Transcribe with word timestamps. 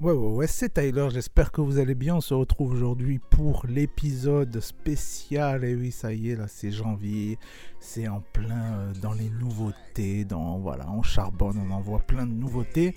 Ouais, 0.00 0.12
ouais, 0.12 0.32
ouais, 0.32 0.46
c'est 0.46 0.72
Tyler, 0.72 1.08
j'espère 1.12 1.52
que 1.52 1.60
vous 1.60 1.78
allez 1.78 1.94
bien. 1.94 2.16
On 2.16 2.20
se 2.22 2.32
retrouve 2.32 2.72
aujourd'hui 2.72 3.18
pour 3.18 3.66
l'épisode 3.68 4.58
spécial. 4.60 5.62
Et 5.62 5.74
oui, 5.74 5.90
ça 5.92 6.14
y 6.14 6.30
est, 6.30 6.36
là, 6.36 6.46
c'est 6.48 6.70
janvier. 6.70 7.38
C'est 7.80 8.08
en 8.08 8.22
plein 8.32 8.72
euh, 8.78 8.92
dans 9.02 9.12
les 9.12 9.28
nouveautés. 9.28 10.24
Dans, 10.24 10.58
voilà, 10.58 10.90
on 10.90 11.02
charbonne, 11.02 11.58
on 11.58 11.70
envoie 11.70 11.98
plein 11.98 12.24
de 12.26 12.32
nouveautés. 12.32 12.94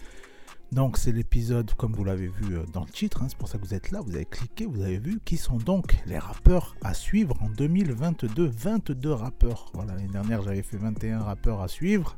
Donc, 0.72 0.98
c'est 0.98 1.12
l'épisode, 1.12 1.74
comme 1.74 1.92
vous 1.92 2.06
l'avez 2.06 2.30
vu 2.30 2.56
euh, 2.56 2.64
dans 2.72 2.86
le 2.86 2.90
titre, 2.90 3.22
hein, 3.22 3.26
c'est 3.28 3.38
pour 3.38 3.50
ça 3.50 3.58
que 3.58 3.66
vous 3.66 3.74
êtes 3.74 3.92
là. 3.92 4.00
Vous 4.00 4.16
avez 4.16 4.26
cliqué, 4.26 4.66
vous 4.66 4.82
avez 4.82 4.98
vu 4.98 5.20
qui 5.26 5.36
sont 5.36 5.58
donc 5.58 5.98
les 6.06 6.18
rappeurs 6.18 6.74
à 6.86 6.94
suivre 6.94 7.36
en 7.44 7.50
2022. 7.50 8.48
22 8.48 9.12
rappeurs. 9.12 9.70
Voilà, 9.74 9.94
l'année 9.96 10.08
dernière, 10.08 10.42
j'avais 10.42 10.62
fait 10.64 10.78
21 10.78 11.20
rappeurs 11.20 11.62
à 11.62 11.68
suivre. 11.68 12.16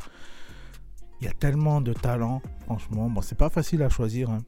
Il 1.21 1.25
y 1.25 1.27
a 1.27 1.33
tellement 1.33 1.81
de 1.81 1.93
talent, 1.93 2.43
franchement. 2.65 3.09
Bon, 3.09 3.21
c'est 3.21 3.37
pas 3.37 3.49
facile 3.49 3.81
à 3.81 3.89
choisir. 3.89 4.29
hein. 4.29 4.43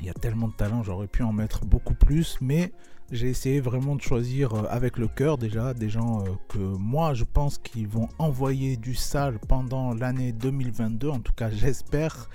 Il 0.00 0.06
y 0.06 0.10
a 0.10 0.14
tellement 0.14 0.48
de 0.48 0.54
talent, 0.54 0.82
j'aurais 0.82 1.06
pu 1.06 1.22
en 1.22 1.32
mettre 1.32 1.64
beaucoup 1.64 1.94
plus, 1.94 2.38
mais 2.40 2.72
j'ai 3.10 3.28
essayé 3.28 3.60
vraiment 3.60 3.96
de 3.96 4.00
choisir 4.00 4.54
euh, 4.54 4.62
avec 4.70 4.96
le 4.96 5.08
cœur 5.08 5.38
déjà 5.38 5.74
des 5.74 5.88
gens 5.88 6.22
euh, 6.22 6.30
que 6.48 6.58
moi 6.58 7.14
je 7.14 7.24
pense 7.24 7.58
qu'ils 7.58 7.86
vont 7.86 8.08
envoyer 8.18 8.76
du 8.76 8.94
sale 8.94 9.38
pendant 9.48 9.94
l'année 9.94 10.32
2022, 10.32 11.08
en 11.08 11.20
tout 11.20 11.32
cas 11.32 11.50
j'espère. 11.50 12.28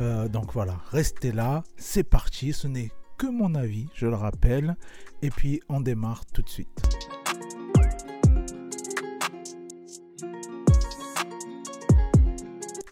Euh, 0.00 0.28
donc 0.28 0.52
voilà, 0.52 0.80
restez 0.90 1.32
là, 1.32 1.62
c'est 1.76 2.04
parti, 2.04 2.52
ce 2.52 2.68
n'est 2.68 2.90
que 3.18 3.26
mon 3.26 3.54
avis, 3.54 3.86
je 3.94 4.06
le 4.06 4.16
rappelle, 4.16 4.76
et 5.22 5.30
puis 5.30 5.60
on 5.68 5.80
démarre 5.80 6.24
tout 6.26 6.42
de 6.42 6.48
suite. 6.48 7.23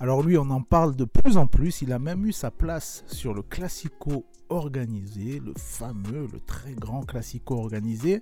Alors 0.03 0.25
lui, 0.25 0.37
on 0.37 0.51
en 0.51 0.63
parle 0.63 0.97
de 0.97 1.05
plus 1.05 1.37
en 1.37 1.47
plus. 1.47 1.81
Il 1.81 1.93
a 1.93 2.01
même 2.01 2.27
eu 2.27 2.33
sa 2.33 2.51
place 2.51 3.05
sur 3.07 3.35
le 3.35 3.43
classico 3.43 4.25
organisé, 4.49 5.39
le 5.39 5.53
fameux, 5.57 6.27
le 6.33 6.41
très 6.41 6.73
grand 6.73 7.03
classico 7.03 7.55
organisé. 7.55 8.21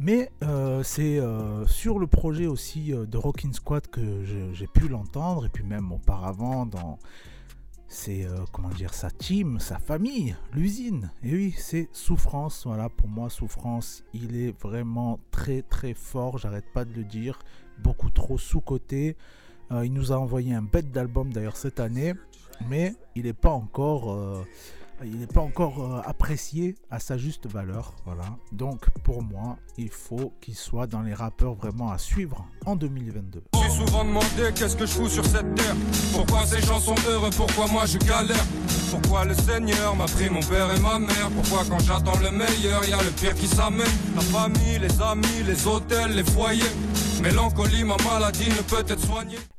Mais 0.00 0.32
euh, 0.42 0.82
c'est 0.82 1.20
euh, 1.20 1.64
sur 1.68 2.00
le 2.00 2.08
projet 2.08 2.48
aussi 2.48 2.92
euh, 2.92 3.06
de 3.06 3.16
Rockin' 3.16 3.52
Squad 3.52 3.86
que 3.86 4.24
j'ai 4.24 4.66
pu 4.66 4.88
l'entendre, 4.88 5.46
et 5.46 5.48
puis 5.48 5.62
même 5.62 5.92
auparavant 5.92 6.66
dans 6.66 6.98
euh, 8.08 8.44
comment 8.50 8.68
dire 8.70 8.92
sa 8.92 9.08
team, 9.08 9.60
sa 9.60 9.78
famille, 9.78 10.34
l'usine. 10.52 11.12
Et 11.22 11.32
oui, 11.32 11.54
c'est 11.56 11.88
Souffrance. 11.92 12.64
Voilà, 12.66 12.88
pour 12.88 13.08
moi, 13.08 13.30
Souffrance, 13.30 14.02
il 14.14 14.34
est 14.34 14.50
vraiment 14.60 15.20
très 15.30 15.62
très 15.62 15.94
fort. 15.94 16.38
J'arrête 16.38 16.72
pas 16.74 16.84
de 16.84 16.92
le 16.92 17.04
dire. 17.04 17.38
Beaucoup 17.84 18.10
trop 18.10 18.36
sous-coté. 18.36 19.16
Euh, 19.70 19.84
il 19.84 19.92
nous 19.92 20.12
a 20.12 20.16
envoyé 20.16 20.54
un 20.54 20.62
bête 20.62 20.90
d'album 20.92 21.32
d'ailleurs 21.32 21.56
cette 21.56 21.80
année, 21.80 22.14
mais 22.68 22.94
il 23.14 23.24
n'est 23.24 23.34
pas 23.34 23.50
encore, 23.50 24.12
euh, 24.12 24.42
il 25.04 25.18
n'est 25.18 25.26
pas 25.26 25.42
encore 25.42 25.84
euh, 25.84 26.00
apprécié 26.06 26.74
à 26.90 27.00
sa 27.00 27.18
juste 27.18 27.46
valeur. 27.46 27.94
Voilà. 28.06 28.24
Donc 28.52 28.88
pour 29.02 29.22
moi, 29.22 29.58
il 29.76 29.90
faut 29.90 30.32
qu'il 30.40 30.54
soit 30.54 30.86
dans 30.86 31.02
les 31.02 31.12
rappeurs 31.12 31.54
vraiment 31.54 31.90
à 31.90 31.98
suivre 31.98 32.46
en 32.64 32.76
2022. 32.76 33.44
Je 33.52 33.58
suis 33.58 33.86
souvent 33.86 34.04
demandé 34.04 34.52
qu'est-ce 34.54 34.76
que 34.76 34.86
je 34.86 34.92
fous 34.92 35.08
sur 35.08 35.24
cette 35.26 35.54
terre? 35.54 35.76
Pourquoi 36.14 36.46
ces 36.46 36.62
gens 36.62 36.80
sont 36.80 36.96
heureux, 37.06 37.30
pourquoi 37.36 37.66
moi 37.66 37.84
je 37.84 37.98
galère? 37.98 38.44
Pourquoi 38.90 39.26
le 39.26 39.34
Seigneur 39.34 39.94
m'a 39.96 40.06
pris 40.06 40.30
mon 40.30 40.40
père 40.40 40.74
et 40.74 40.80
ma 40.80 40.98
mère? 40.98 41.28
Pourquoi 41.34 41.62
quand 41.68 41.80
j'attends 41.80 42.18
le 42.20 42.30
meilleur, 42.30 42.82
y 42.88 42.92
a 42.94 43.02
le 43.02 43.10
pire 43.10 43.34
qui 43.34 43.46
s'amène? 43.46 43.86
La 44.14 44.22
famille, 44.22 44.78
les 44.78 45.02
amis, 45.02 45.42
les 45.46 45.66
hôtels, 45.66 46.12
les 46.12 46.24
foyers 46.24 46.64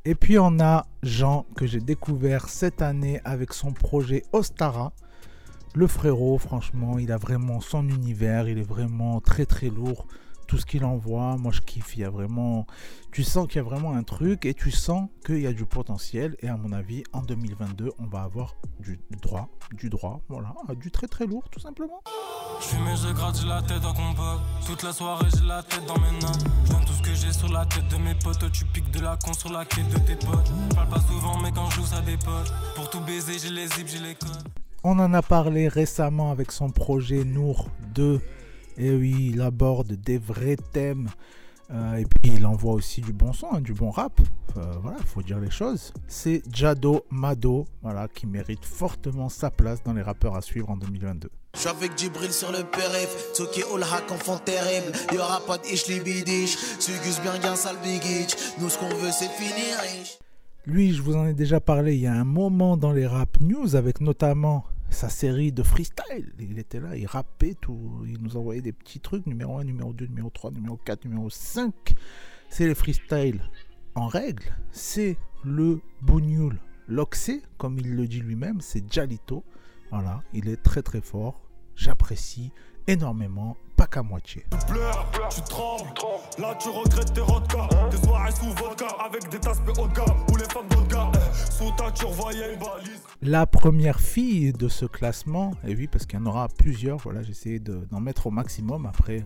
Et 0.06 0.16
puis 0.16 0.40
on 0.40 0.60
a 0.62 0.86
Jean 1.04 1.46
que 1.58 1.68
j'ai 1.68 1.82
découvert 1.82 2.48
cette 2.48 2.82
année 2.82 3.20
avec 3.26 3.54
son 3.54 3.74
projet 3.74 4.24
Ostara. 4.32 4.94
Le 5.76 5.86
frérot, 5.86 6.38
franchement, 6.38 7.00
il 7.00 7.12
a 7.12 7.18
vraiment 7.18 7.60
son 7.60 7.90
univers, 7.90 8.48
il 8.48 8.60
est 8.60 8.68
vraiment 8.68 9.20
très 9.20 9.46
très 9.46 9.68
lourd. 9.68 10.08
Tout 10.50 10.58
ce 10.58 10.66
qu'il 10.66 10.84
envoie, 10.84 11.38
moi 11.38 11.52
je 11.52 11.62
kiffe. 11.62 11.96
Il 11.96 12.00
y 12.00 12.04
a 12.04 12.10
vraiment, 12.10 12.66
tu 13.12 13.24
sens 13.24 13.46
qu'il 13.46 13.58
y 13.58 13.60
a 13.60 13.64
vraiment 13.64 13.94
un 13.94 14.02
truc 14.02 14.46
et 14.46 14.56
tu 14.56 14.72
sens 14.72 15.08
qu'il 15.24 15.42
y 15.42 15.46
a 15.46 15.54
du 15.54 15.64
potentiel. 15.68 16.36
Et 16.40 16.48
à 16.48 16.58
mon 16.58 16.72
avis, 16.72 17.04
en 17.14 17.22
2022, 17.22 17.92
on 18.00 18.08
va 18.08 18.24
avoir 18.24 18.56
du 18.80 19.00
droit, 19.22 19.48
du 19.74 19.92
droit, 19.92 20.22
voilà, 20.28 20.56
du 20.76 20.90
très 20.90 21.06
très 21.06 21.28
lourd 21.28 21.48
tout 21.52 21.60
simplement. 21.60 22.02
Je 22.62 22.66
fume 22.66 22.88
et 22.88 22.96
je 22.96 23.14
gratte, 23.14 23.40
j'ai 23.40 23.48
la 23.48 23.62
tête 23.62 23.86
en 23.86 23.94
compas. 23.94 24.42
Toute 24.66 24.82
la 24.82 24.92
soirée, 24.92 25.28
j'ai 25.38 25.46
la 25.46 25.62
tête 25.62 25.86
dans 25.86 26.00
mes 26.00 26.20
nains. 26.20 26.32
Je 26.66 26.72
donne 26.72 26.84
tout 26.84 26.94
ce 26.94 27.02
que 27.04 27.14
j'ai 27.14 27.32
sur 27.32 27.50
la 27.50 27.68
tête 27.68 27.88
de 27.88 27.98
mes 27.98 28.16
potes. 28.16 28.52
Tu 28.52 28.66
piques 28.66 28.90
de 28.90 29.02
la 29.02 29.18
con 29.18 29.34
sur 29.34 29.52
la 29.52 29.66
quête 29.66 29.88
de 29.90 30.00
tes 30.00 30.16
potes. 30.16 30.52
Je 30.72 30.76
parle 30.76 30.90
pas 30.90 31.02
souvent, 31.02 31.40
mais 31.44 31.52
quand 31.52 31.70
je 31.70 31.76
joue, 31.76 31.86
ça 31.86 32.02
dépote. 32.02 32.52
Pour 32.74 32.90
tout 32.90 33.02
baiser, 33.02 33.38
j'ai 33.38 33.52
les 33.52 33.68
zips, 33.68 33.88
j'ai 33.88 34.00
les 34.00 34.16
codes. 34.16 34.50
On 34.84 34.98
en 34.98 35.14
a 35.14 35.22
parlé 35.22 35.68
récemment 35.68 36.32
avec 36.32 36.52
son 36.52 36.72
projet 36.72 37.24
Nour 37.24 37.70
2. 37.94 38.20
Et 38.80 38.96
oui, 38.96 39.32
il 39.34 39.42
aborde 39.42 39.92
des 39.92 40.18
vrais 40.18 40.56
thèmes. 40.56 41.10
Euh, 41.72 41.98
et 41.98 42.06
puis 42.06 42.32
il 42.36 42.46
envoie 42.48 42.74
aussi 42.74 43.02
du 43.02 43.14
bon 43.14 43.32
son, 43.32 43.48
hein, 43.52 43.62
du 43.62 43.74
bon 43.74 43.92
rap. 43.92 44.20
Euh, 44.58 44.74
voilà, 44.82 44.98
il 45.00 45.06
faut 45.06 45.22
dire 45.22 45.40
les 45.40 45.52
choses. 45.52 45.94
C'est 46.08 46.42
Jado 46.52 47.06
Mado, 47.12 47.68
voilà, 47.84 48.08
qui 48.08 48.26
mérite 48.26 48.66
fortement 48.66 49.30
sa 49.30 49.52
place 49.52 49.84
dans 49.84 49.94
les 49.94 50.02
rappeurs 50.02 50.36
à 50.36 50.42
suivre 50.42 50.70
en 50.72 50.78
2022. 50.78 51.30
Je 51.54 51.60
suis 51.60 51.70
avec 51.70 51.98
Djibril 51.98 52.32
sur 52.32 52.52
le 52.52 52.64
périph, 52.64 53.34
Tsuki 53.34 53.64
ou 53.72 53.78
le 53.78 53.84
hack 53.84 54.12
enfant 54.12 54.38
terrible. 54.38 54.92
Y'aura 55.14 55.42
pas 55.46 55.58
de 55.58 55.66
ishli 55.66 56.00
bidish, 56.00 56.58
Sugus 56.80 57.20
bien 57.22 57.38
bien 57.40 57.56
sale 57.56 57.78
bigitch. 57.84 58.34
Nous 58.60 58.70
ce 58.70 58.78
qu'on 58.78 58.90
veut 58.90 59.12
c'est 59.12 59.30
finir 59.30 59.78
riche. 59.82 60.18
Lui, 60.66 60.94
je 60.94 61.02
vous 61.02 61.16
en 61.16 61.26
ai 61.26 61.34
déjà 61.34 61.60
parlé 61.60 61.96
il 61.96 62.02
y 62.02 62.08
a 62.08 62.14
un 62.14 62.24
moment 62.24 62.78
dans 62.78 62.92
les 62.92 63.08
rap 63.08 63.40
news, 63.42 63.76
avec 63.76 64.02
notamment 64.02 64.66
sa 64.90 65.10
série 65.10 65.52
de 65.52 65.64
freestyle. 65.64 66.34
Il 66.40 66.60
était 66.60 66.80
là, 66.80 66.96
il 66.96 67.06
rappait 67.06 67.56
tout, 67.60 68.04
il 68.08 68.22
nous 68.22 68.38
envoyait 68.38 68.62
des 68.62 68.74
petits 68.74 69.00
trucs, 69.00 69.26
numéro 69.26 69.58
1, 69.58 69.64
numéro 69.64 69.94
2, 69.94 70.06
numéro 70.08 70.30
3, 70.30 70.52
numéro 70.52 70.78
4, 70.78 71.06
numéro 71.06 71.30
5. 71.30 71.74
C'est 72.50 72.68
les 72.68 72.76
freestyles 72.76 73.42
en 73.96 74.08
règle, 74.08 74.56
c'est 74.72 75.18
le 75.44 75.82
bougnoul 76.02 76.60
Loxé, 76.88 77.44
comme 77.58 77.78
il 77.78 77.96
le 77.96 78.08
dit 78.08 78.20
lui-même, 78.20 78.62
c'est 78.62 78.92
Jalito. 78.92 79.44
Voilà, 79.92 80.24
il 80.34 80.50
est 80.50 80.62
très 80.62 80.82
très 80.82 81.02
fort, 81.02 81.40
j'apprécie 81.76 82.52
énormément, 82.88 83.58
pas 83.80 83.88
qu'à 83.88 84.04
moitié. 84.04 84.44
Tu 84.52 84.74
pleures, 84.74 85.10
tu 85.30 85.42
trembles, 85.44 85.90
là 86.38 86.54
tu 86.60 86.68
regrettes 86.68 87.14
tes 87.14 87.22
vodka 87.22 87.70
Des 87.90 87.96
soirées 88.06 88.32
sous 88.34 88.52
vodka 88.62 88.88
avec 89.06 89.30
des 89.30 89.40
tasses 89.40 89.62
haut 89.70 89.88
de 89.88 89.94
gamme 89.94 90.18
Ou 90.30 90.36
les 90.36 90.44
femmes 90.44 90.68
de 90.68 90.92
gamme 90.94 91.12
Sous 91.50 91.72
ta 91.78 91.90
tu 91.92 92.04
revoyais 92.06 92.56
une 92.56 92.60
balise 92.60 93.02
La 93.22 93.46
première 93.46 94.02
fille 94.02 94.52
de 94.52 94.68
ce 94.68 94.86
classement, 94.86 95.54
et 95.66 95.74
oui, 95.76 95.88
parce 95.88 96.06
qu'il 96.06 96.20
y 96.20 96.22
en 96.22 96.26
aura 96.26 96.50
plusieurs, 96.50 96.98
voilà, 96.98 97.22
j'ai 97.24 97.32
essayé 97.32 97.60
de- 97.60 97.88
d'en 97.90 98.02
mettre 98.02 98.28
au 98.28 98.32
maximum, 98.32 98.86
après, 98.86 99.26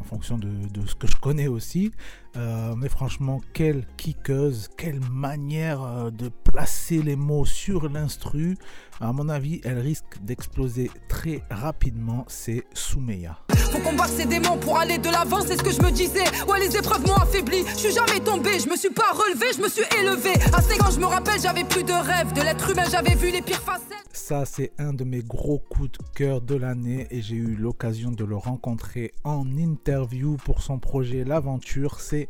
en 0.00 0.04
fonction 0.04 0.36
de, 0.36 0.48
de 0.48 0.84
ce 0.84 0.96
que 0.96 1.06
je 1.06 1.16
connais 1.16 1.46
aussi. 1.46 1.92
Euh, 2.36 2.74
mais 2.76 2.88
franchement, 2.88 3.40
quelle 3.52 3.86
kickeuse, 3.96 4.68
quelle 4.76 5.00
manière 5.10 5.82
euh, 5.82 6.10
de 6.10 6.28
placer 6.28 7.02
les 7.02 7.14
mots 7.14 7.44
sur 7.44 7.88
l'instru. 7.88 8.56
À 9.00 9.12
mon 9.12 9.28
avis, 9.28 9.60
elle 9.64 9.78
risque 9.78 10.18
d'exploser 10.22 10.90
très 11.08 11.42
rapidement, 11.50 12.24
c'est 12.28 12.64
Soumeya. 12.74 13.38
Faut 13.70 13.78
combattre 13.78 14.12
ces 14.12 14.26
démons 14.26 14.58
pour 14.58 14.78
aller 14.78 14.98
de 14.98 15.08
l'avant, 15.08 15.40
c'est 15.40 15.56
ce 15.56 15.62
que 15.62 15.70
je 15.70 15.80
me 15.82 15.90
disais. 15.90 16.24
Ouais, 16.48 16.60
les 16.60 16.76
épreuves 16.76 17.06
m'ont 17.06 17.14
affaibli. 17.14 17.64
Je 17.72 17.78
suis 17.78 17.92
jamais 17.92 18.20
tombé, 18.20 18.58
je 18.58 18.68
me 18.68 18.76
suis 18.76 18.90
pas 18.90 19.12
relevé, 19.12 19.46
je 19.56 19.62
me 19.62 19.68
suis 19.68 19.84
élevé. 19.98 20.34
5 20.34 20.86
ans, 20.86 20.90
je 20.90 21.00
me 21.00 21.06
rappelle, 21.06 21.40
j'avais 21.40 21.64
plus 21.64 21.84
de 21.84 21.92
rêves. 21.92 22.32
De 22.32 22.42
l'être 22.42 22.70
humain, 22.70 22.84
j'avais 22.90 23.14
vu 23.14 23.30
les 23.30 23.42
pires 23.42 23.62
facettes. 23.62 23.88
Ça, 24.12 24.44
c'est 24.44 24.72
un 24.78 24.92
de 24.92 25.04
mes 25.04 25.22
gros 25.22 25.58
coups 25.58 25.92
de 25.92 25.98
cœur 26.14 26.40
de 26.40 26.54
l'année 26.54 27.06
et 27.10 27.22
j'ai 27.22 27.36
eu 27.36 27.54
l'occasion 27.56 28.10
de 28.10 28.24
le 28.24 28.36
rencontrer 28.36 29.12
en 29.24 29.56
interview 29.56 30.36
pour 30.44 30.62
son 30.62 30.78
projet 30.78 31.24
L'Aventure. 31.24 32.00
C'est 32.00 32.28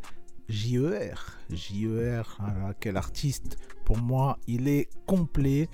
JER. 0.49 1.39
JER, 1.51 2.23
voilà, 2.39 2.75
quel 2.79 2.97
artiste. 2.97 3.57
Pour 3.85 3.99
moi, 3.99 4.39
il 4.47 4.69
est 4.69 4.89
complet. 5.07 5.69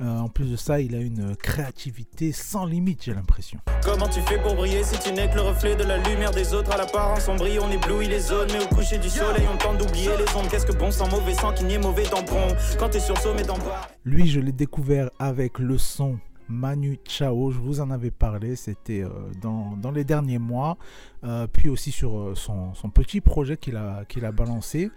Euh, 0.00 0.18
en 0.18 0.28
plus 0.28 0.50
de 0.50 0.56
ça, 0.56 0.80
il 0.80 0.94
a 0.94 0.98
une 0.98 1.36
créativité 1.36 2.32
sans 2.32 2.64
limite, 2.64 3.04
j'ai 3.04 3.14
l'impression. 3.14 3.60
Comment 3.84 4.08
tu 4.08 4.20
fais 4.22 4.38
pour 4.38 4.54
briller 4.54 4.82
si 4.82 4.98
tu 4.98 5.12
n'es 5.12 5.28
que 5.28 5.36
le 5.36 5.42
reflet 5.42 5.76
de 5.76 5.84
la 5.84 5.98
lumière 5.98 6.30
des 6.32 6.54
autres? 6.54 6.72
À 6.72 6.76
l'apparence 6.76 7.28
on 7.28 7.36
brille, 7.36 7.58
on 7.60 7.70
éblouit 7.70 8.08
les 8.08 8.18
zones 8.20 8.48
Mais 8.52 8.64
au 8.64 8.68
coucher 8.68 8.98
du 8.98 9.08
soleil 9.08 9.46
on 9.52 9.56
tente 9.56 9.78
d'oublier 9.78 10.10
les 10.16 10.36
ondes 10.36 10.48
Qu'est-ce 10.50 10.66
que 10.66 10.72
bon 10.72 10.90
sans 10.90 11.08
mauvais 11.08 11.34
sang 11.34 11.52
qui 11.52 11.64
n'y 11.64 11.74
est 11.74 11.78
mauvais 11.78 12.04
tampon 12.04 12.48
Quand 12.78 12.88
t'es 12.88 13.00
sur 13.00 13.14
le 13.14 13.20
sommet 13.20 13.42
d'en 13.42 13.58
bas 13.58 13.88
Lui, 14.04 14.28
je 14.28 14.40
l'ai 14.40 14.52
découvert 14.52 15.10
avec 15.18 15.58
le 15.58 15.78
son 15.78 16.18
Manu 16.48 16.98
Chao. 17.06 17.50
Je 17.50 17.58
vous 17.58 17.80
en 17.80 17.90
avais 17.90 18.10
parlé, 18.10 18.56
c'était 18.56 19.02
euh, 19.02 19.08
dans, 19.40 19.76
dans 19.76 19.90
les 19.90 20.04
derniers 20.04 20.38
mois. 20.38 20.78
Euh, 21.24 21.46
puis 21.46 21.68
aussi 21.68 21.92
sur 21.92 22.36
son, 22.36 22.74
son 22.74 22.90
petit 22.90 23.20
projet 23.20 23.56
qu'il 23.56 23.76
a, 23.76 24.04
qu'il 24.06 24.24
a 24.24 24.32
balancé. 24.32 24.90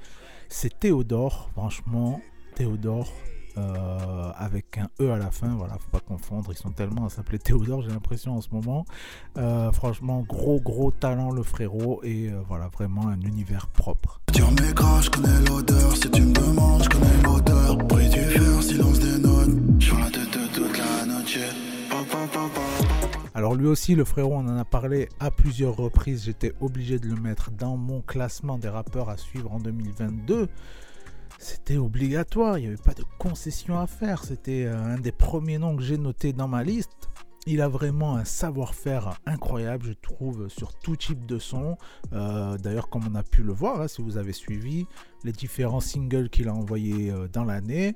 C'est 0.50 0.80
Théodore, 0.80 1.50
franchement, 1.54 2.22
Théodore. 2.56 3.12
Euh, 3.58 4.32
avec 4.36 4.78
un 4.78 4.90
E 5.02 5.12
à 5.12 5.18
la 5.18 5.32
fin, 5.32 5.56
voilà, 5.56 5.76
faut 5.76 5.90
pas 5.92 6.00
confondre, 6.00 6.52
ils 6.52 6.58
sont 6.58 6.72
tellement 6.72 7.06
à 7.06 7.10
s'appeler 7.10 7.40
Théodore, 7.40 7.82
j'ai 7.82 7.90
l'impression 7.90 8.36
en 8.36 8.42
ce 8.42 8.50
moment. 8.52 8.86
Euh, 9.38 9.72
franchement, 9.72 10.22
gros 10.28 10.60
gros 10.60 10.92
talent 10.92 11.32
le 11.32 11.44
frérot 11.44 12.02
et 12.04 12.30
euh, 12.30 12.42
voilà, 12.48 12.68
vraiment 12.68 13.08
un 13.08 13.20
univers 13.22 13.68
propre. 13.68 14.22
Dire 14.34 14.50
mes 14.52 14.74
gras, 14.74 15.02
je 15.02 15.10
connais 15.10 15.40
l'odeur. 15.48 15.96
Si 15.96 16.10
tu 16.12 16.22
me 16.22 16.34
demandes, 16.34 16.84
je 16.84 16.90
connais 16.90 17.22
l'odeur. 17.24 17.78
Bruit 17.78 18.10
du 18.10 18.20
fer, 18.20 18.64
silence 18.64 19.00
des 19.00 19.18
notes. 19.20 19.82
Sur 19.82 20.00
la 20.00 20.10
tête 20.10 20.32
de 20.32 20.54
toute 20.54 20.78
la 20.78 21.06
noche. 21.06 21.40
Alors 23.34 23.54
lui 23.56 23.68
aussi, 23.68 23.96
le 23.96 24.06
frérot, 24.06 24.36
on 24.36 24.48
en 24.48 24.58
a 24.58 24.66
parlé 24.66 25.10
à 25.20 25.30
plusieurs 25.30 25.76
reprises. 25.76 26.26
J'étais 26.26 26.54
obligé 26.62 27.00
de 27.00 27.08
le 27.08 27.16
mettre 27.16 27.52
dans 27.52 27.78
mon 27.78 28.02
classement 28.02 28.58
des 28.58 28.70
rappeurs 28.70 29.10
à 29.10 29.18
suivre 29.18 29.52
en 29.52 29.60
2022. 29.60 30.50
C'était 31.40 31.78
obligatoire, 31.78 32.58
il 32.58 32.62
n'y 32.62 32.68
avait 32.68 32.78
pas 32.78 32.94
de 32.94 33.04
concession 33.20 33.80
à 33.80 33.88
faire. 33.88 34.24
C'était 34.24 34.66
euh, 34.66 34.76
un 34.78 34.98
des 34.98 35.12
premiers 35.12 35.58
noms 35.58 35.76
que 35.76 35.84
j'ai 35.84 35.98
noté 35.98 36.34
dans 36.34 36.48
ma 36.48 36.64
liste. 36.64 37.10
Il 37.48 37.62
a 37.62 37.68
vraiment 37.68 38.16
un 38.16 38.26
savoir-faire 38.26 39.20
incroyable, 39.28 39.86
je 39.86 39.94
trouve, 39.94 40.50
sur 40.50 40.74
tout 40.74 40.96
type 40.96 41.28
de 41.28 41.38
son. 41.38 41.78
Euh, 42.14 42.58
d'ailleurs, 42.58 42.90
comme 42.90 43.04
on 43.08 43.14
a 43.14 43.22
pu 43.22 43.44
le 43.44 43.54
voir, 43.54 43.82
hein, 43.82 43.88
si 43.88 44.02
vous 44.02 44.18
avez 44.18 44.34
suivi 44.34 44.88
les 45.24 45.32
différents 45.32 45.80
singles 45.80 46.30
qu'il 46.30 46.48
a 46.48 46.54
envoyés 46.54 47.12
euh, 47.12 47.28
dans 47.28 47.44
l'année, 47.44 47.96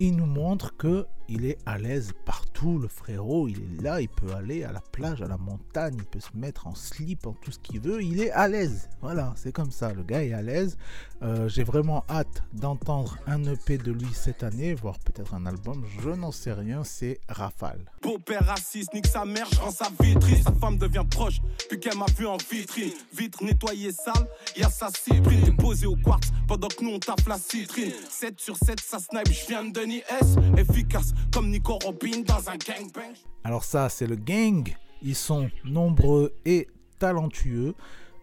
il 0.00 0.16
nous 0.16 0.26
montre 0.26 0.76
que 0.76 1.06
il 1.28 1.44
est 1.44 1.58
à 1.66 1.78
l'aise 1.78 2.12
partout, 2.24 2.78
le 2.78 2.88
frérot, 2.88 3.48
il 3.48 3.58
est 3.58 3.82
là, 3.82 4.00
il 4.00 4.08
peut 4.08 4.32
aller 4.34 4.64
à 4.64 4.72
la 4.72 4.80
plage, 4.80 5.22
à 5.22 5.28
la 5.28 5.36
montagne, 5.36 5.94
il 5.98 6.04
peut 6.04 6.20
se 6.20 6.36
mettre 6.36 6.66
en 6.66 6.74
slip, 6.74 7.26
en 7.26 7.32
tout 7.32 7.50
ce 7.50 7.58
qu'il 7.58 7.80
veut, 7.80 8.02
il 8.02 8.20
est 8.20 8.30
à 8.30 8.48
l'aise. 8.48 8.88
Voilà, 9.00 9.32
c'est 9.36 9.52
comme 9.52 9.70
ça, 9.70 9.92
le 9.92 10.02
gars 10.02 10.24
est 10.24 10.32
à 10.32 10.42
l'aise. 10.42 10.76
Euh, 11.22 11.48
j'ai 11.48 11.64
vraiment 11.64 12.04
hâte 12.10 12.44
d'entendre 12.52 13.16
un 13.26 13.42
EP 13.44 13.78
de 13.78 13.92
lui 13.92 14.08
cette 14.12 14.42
année, 14.42 14.74
voire 14.74 14.98
peut-être 14.98 15.34
un 15.34 15.46
album, 15.46 15.84
je 16.00 16.10
n'en 16.10 16.32
sais 16.32 16.52
rien, 16.52 16.84
c'est 16.84 17.20
Rafale. 17.28 17.90
Beau-père 18.02 18.44
raciste, 18.44 18.92
nique 18.94 19.06
sa 19.06 19.24
mère, 19.24 19.46
je 19.52 19.60
rends 19.60 19.70
sa 19.70 19.88
vitrine. 20.00 20.42
Sa 20.42 20.52
femme 20.52 20.78
devient 20.78 21.04
proche, 21.10 21.40
puis 21.68 21.80
qu'elle 21.80 21.96
m'a 21.96 22.06
vu 22.16 22.26
en 22.26 22.36
vitrine. 22.36 22.92
Vitre 23.16 23.42
nettoyée 23.42 23.92
sale, 23.92 24.28
y'a 24.56 24.68
sa 24.68 24.90
cyprine. 24.90 25.42
Déposée 25.44 25.86
au 25.86 25.96
quartz, 25.96 26.28
pendant 26.46 26.68
que 26.68 26.84
nous 26.84 26.90
on 26.90 26.98
tape 26.98 27.26
la 27.26 27.38
citrine. 27.38 27.92
7 28.10 28.38
sur 28.40 28.56
7, 28.56 28.80
ça 28.80 28.98
snipe, 28.98 29.32
je 29.32 29.46
viens 29.46 29.64
de 29.64 29.72
Denis 29.72 30.02
S. 30.20 30.36
Efficace, 30.56 31.12
comme 31.32 31.50
Nico 31.50 31.78
Robin 31.84 32.20
dans 32.26 32.48
un 32.48 32.56
gangbang. 32.56 33.14
Alors 33.44 33.64
ça, 33.64 33.88
c'est 33.88 34.06
le 34.06 34.16
gang. 34.16 34.68
Ils 35.02 35.14
sont 35.14 35.48
nombreux 35.64 36.34
et 36.44 36.68
talentueux. 36.98 37.74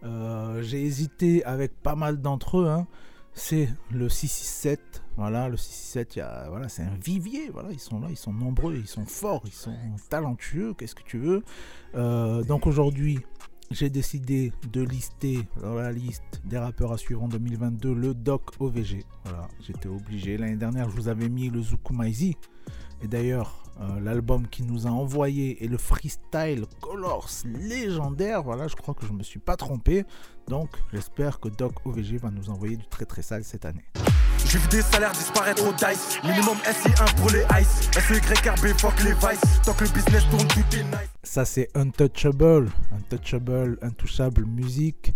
Euh, 0.02 0.62
J'ai 0.62 0.82
hésité 0.84 1.44
avec 1.44 1.80
pas 1.82 1.94
mal 1.94 2.20
d'entre 2.20 2.58
eux. 2.58 2.68
hein. 2.68 2.86
C'est 3.36 3.68
le 3.90 4.08
667. 4.08 5.02
Voilà, 5.16 5.48
le 5.48 5.56
667, 5.56 6.16
il 6.16 6.18
y 6.20 6.22
a- 6.22 6.46
voilà, 6.48 6.68
c'est 6.68 6.82
un 6.82 6.94
vivier. 7.02 7.50
Voilà, 7.52 7.70
ils 7.72 7.80
sont 7.80 7.98
là, 8.00 8.08
ils 8.10 8.16
sont 8.16 8.32
nombreux, 8.32 8.76
ils 8.76 8.86
sont 8.86 9.06
forts, 9.06 9.42
ils 9.46 9.52
sont 9.52 9.74
talentueux. 10.10 10.74
Qu'est-ce 10.74 10.94
que 10.94 11.02
tu 11.02 11.18
veux 11.18 11.42
Euh, 11.96 12.42
Donc 12.44 12.66
aujourd'hui, 12.66 13.18
j'ai 13.70 13.90
décidé 13.90 14.52
de 14.70 14.82
lister 14.82 15.40
dans 15.60 15.74
la 15.74 15.90
liste 15.90 16.42
des 16.44 16.58
rappeurs 16.58 16.92
à 16.92 16.98
suivre 16.98 17.22
en 17.24 17.28
2022 17.28 17.92
le 17.94 18.14
Doc 18.14 18.50
OVG. 18.60 19.04
Voilà, 19.24 19.48
j'étais 19.66 19.88
obligé. 19.88 20.36
L'année 20.36 20.56
dernière, 20.56 20.88
je 20.90 20.94
vous 20.94 21.08
avais 21.08 21.28
mis 21.28 21.48
le 21.48 21.60
Zukumaizi. 21.62 22.36
Et 23.04 23.06
d'ailleurs, 23.06 23.62
euh, 23.82 24.00
l'album 24.00 24.48
qu'il 24.48 24.64
nous 24.64 24.86
a 24.86 24.90
envoyé 24.90 25.62
et 25.62 25.68
le 25.68 25.76
freestyle 25.76 26.64
Colors 26.80 27.28
légendaire, 27.44 28.42
voilà, 28.42 28.66
je 28.66 28.74
crois 28.74 28.94
que 28.94 29.04
je 29.04 29.12
me 29.12 29.22
suis 29.22 29.38
pas 29.38 29.58
trompé. 29.58 30.06
Donc, 30.48 30.70
j'espère 30.90 31.38
que 31.38 31.50
Doc 31.50 31.74
OVG 31.84 32.16
va 32.16 32.30
nous 32.30 32.48
envoyer 32.48 32.78
du 32.78 32.86
très 32.86 33.04
très 33.04 33.20
sale 33.20 33.44
cette 33.44 33.66
année. 33.66 33.84
J'ai 34.46 34.56
vu 34.56 34.68
des 34.68 34.80
salaires 34.80 35.12
disparaître 35.12 35.68
au 35.68 35.72
dice. 35.74 36.18
Minimum 36.24 36.56
SI1 36.64 37.14
pour 37.16 37.28
les 37.28 37.44
ice. 37.60 37.90
SEYRB, 37.92 38.78
fuck 38.78 38.98
les 39.04 39.12
vices. 39.12 39.60
Tant 39.62 39.74
que 39.74 39.84
le 39.84 39.90
business 39.90 40.24
tourne, 40.30 40.48
tout 40.48 40.76
est 40.76 40.84
nice. 40.84 41.10
Ça, 41.22 41.44
c'est 41.44 41.68
Untouchable, 41.74 42.70
Untouchable, 42.90 43.78
Intouchable 43.82 44.46
musique. 44.46 45.12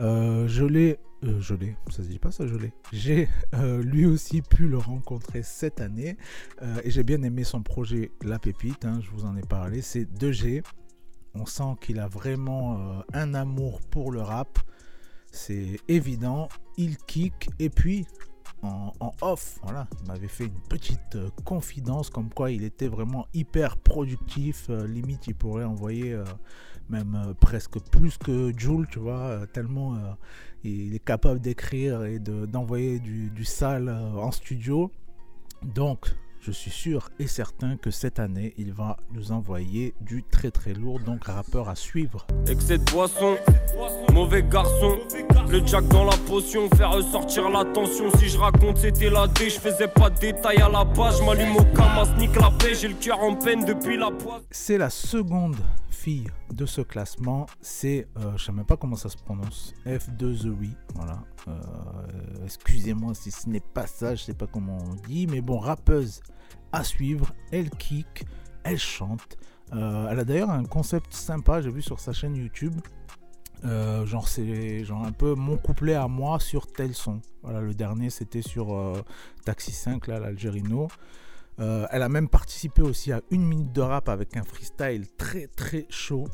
Euh, 0.00 0.48
je 0.48 0.64
l'ai, 0.64 0.98
euh, 1.24 1.40
je 1.40 1.54
l'ai, 1.54 1.76
ça 1.88 2.02
se 2.02 2.08
dit 2.08 2.18
pas 2.18 2.30
ça, 2.30 2.46
je. 2.46 2.56
J'ai 2.92 3.28
euh, 3.54 3.82
lui 3.82 4.06
aussi 4.06 4.42
pu 4.42 4.68
le 4.68 4.78
rencontrer 4.78 5.42
cette 5.42 5.80
année 5.80 6.16
euh, 6.62 6.80
et 6.84 6.90
j'ai 6.90 7.02
bien 7.02 7.22
aimé 7.22 7.44
son 7.44 7.62
projet 7.62 8.10
La 8.22 8.38
Pépite, 8.38 8.84
hein, 8.84 9.00
je 9.02 9.10
vous 9.10 9.24
en 9.24 9.36
ai 9.36 9.42
parlé, 9.42 9.82
c'est 9.82 10.04
2G. 10.04 10.62
On 11.34 11.46
sent 11.46 11.76
qu'il 11.80 12.00
a 12.00 12.08
vraiment 12.08 12.78
euh, 12.78 13.02
un 13.12 13.34
amour 13.34 13.80
pour 13.90 14.10
le 14.10 14.20
rap, 14.20 14.58
c'est 15.32 15.78
évident, 15.88 16.48
il 16.76 16.96
kick. 16.98 17.50
Et 17.58 17.68
puis 17.70 18.06
en, 18.62 18.92
en 19.00 19.12
off, 19.20 19.58
voilà, 19.62 19.86
il 20.00 20.08
m'avait 20.08 20.28
fait 20.28 20.44
une 20.44 20.60
petite 20.68 21.16
euh, 21.16 21.30
confidence 21.44 22.10
comme 22.10 22.30
quoi 22.30 22.50
il 22.50 22.64
était 22.64 22.88
vraiment 22.88 23.26
hyper 23.34 23.76
productif, 23.76 24.66
euh, 24.70 24.86
limite 24.86 25.26
il 25.26 25.34
pourrait 25.34 25.64
envoyer 25.64 26.12
euh, 26.12 26.24
même 26.90 27.14
euh, 27.26 27.34
presque 27.40 27.78
plus 27.90 28.16
que 28.18 28.52
Joule, 28.56 28.86
tu 28.90 28.98
vois, 28.98 29.18
euh, 29.18 29.46
tellement 29.46 29.94
euh, 29.94 29.98
il 30.64 30.94
est 30.94 31.04
capable 31.04 31.40
d'écrire 31.40 32.04
et 32.04 32.18
de- 32.18 32.46
d'envoyer 32.46 32.98
du, 32.98 33.30
du 33.30 33.44
sale 33.44 33.88
en 33.88 34.30
studio. 34.32 34.90
Donc, 35.62 36.06
je 36.40 36.52
suis 36.52 36.70
sûr 36.70 37.08
et 37.18 37.26
certain 37.26 37.76
que 37.76 37.90
cette 37.90 38.20
année, 38.20 38.54
il 38.56 38.72
va 38.72 38.96
nous 39.12 39.32
envoyer 39.32 39.94
du 40.00 40.22
très 40.22 40.50
très 40.52 40.74
lourd, 40.74 41.00
donc 41.00 41.24
rappeur 41.24 41.68
à 41.68 41.74
suivre. 41.74 42.24
Excès 42.48 42.78
de 42.78 42.84
boisson, 42.92 43.36
mauvais 44.12 44.42
garçon. 44.44 44.98
Le 45.48 45.64
jack 45.66 45.86
dans 45.88 46.04
la 46.04 46.16
potion, 46.28 46.68
faire 46.70 46.90
ressortir 46.92 47.48
la 47.50 47.64
tension. 47.64 48.10
Si 48.18 48.28
je 48.28 48.38
raconte, 48.38 48.78
c'était 48.78 49.10
la 49.10 49.26
D, 49.28 49.48
je 49.50 49.58
faisais 49.60 49.88
pas 49.88 50.10
de 50.10 50.18
détails 50.18 50.58
à 50.60 50.68
la 50.68 50.84
base. 50.84 51.18
Je 51.20 51.24
m'allume 51.24 51.56
au 51.56 51.64
camas, 51.76 52.06
nique 52.18 52.34
la 52.36 52.50
paix, 52.50 52.74
j'ai 52.74 52.88
le 52.88 52.94
cœur 52.94 53.20
en 53.20 53.34
peine 53.36 53.64
depuis 53.64 53.96
la 53.96 54.10
poisse. 54.10 54.42
C'est 54.50 54.78
la 54.78 54.90
seconde 54.90 55.56
de 56.52 56.66
ce 56.66 56.80
classement. 56.80 57.46
C'est, 57.60 58.06
euh, 58.18 58.36
je 58.36 58.44
sais 58.44 58.52
même 58.52 58.64
pas 58.64 58.76
comment 58.76 58.96
ça 58.96 59.08
se 59.08 59.16
prononce, 59.16 59.74
F2 59.84 60.54
Voilà. 60.94 61.22
Euh, 61.48 61.60
Excusez-moi 62.44 63.14
si 63.14 63.30
ce 63.30 63.48
n'est 63.48 63.60
pas 63.60 63.86
ça, 63.86 64.14
je 64.14 64.22
sais 64.24 64.34
pas 64.34 64.46
comment 64.46 64.78
on 64.78 64.94
dit, 65.08 65.26
mais 65.26 65.40
bon, 65.40 65.58
rappeuse 65.58 66.20
à 66.72 66.84
suivre. 66.84 67.32
Elle 67.50 67.70
kick, 67.70 68.24
elle 68.64 68.78
chante. 68.78 69.36
Euh, 69.72 70.08
elle 70.10 70.20
a 70.20 70.24
d'ailleurs 70.24 70.50
un 70.50 70.64
concept 70.64 71.12
sympa, 71.12 71.60
j'ai 71.60 71.70
vu 71.70 71.82
sur 71.82 71.98
sa 72.00 72.12
chaîne 72.12 72.36
YouTube. 72.36 72.80
Genre 73.64 74.28
c'est 74.28 74.84
genre 74.84 75.04
un 75.04 75.10
peu 75.10 75.34
mon 75.34 75.56
couplet 75.56 75.94
à 75.94 76.06
moi 76.06 76.38
sur 76.38 76.68
tel 76.68 76.94
son. 76.94 77.20
Voilà, 77.42 77.60
le 77.60 77.74
dernier 77.74 78.10
c'était 78.10 78.42
sur 78.42 79.02
Taxi 79.44 79.72
5 79.72 80.06
là, 80.06 80.20
l'Algerino. 80.20 80.86
Euh, 81.58 81.86
elle 81.90 82.02
a 82.02 82.08
même 82.08 82.28
participé 82.28 82.82
aussi 82.82 83.12
à 83.12 83.22
une 83.30 83.44
minute 83.44 83.72
de 83.72 83.80
rap 83.80 84.08
avec 84.08 84.36
un 84.36 84.42
freestyle 84.42 85.06
très 85.16 85.46
très 85.46 85.86
chaud. 85.88 86.28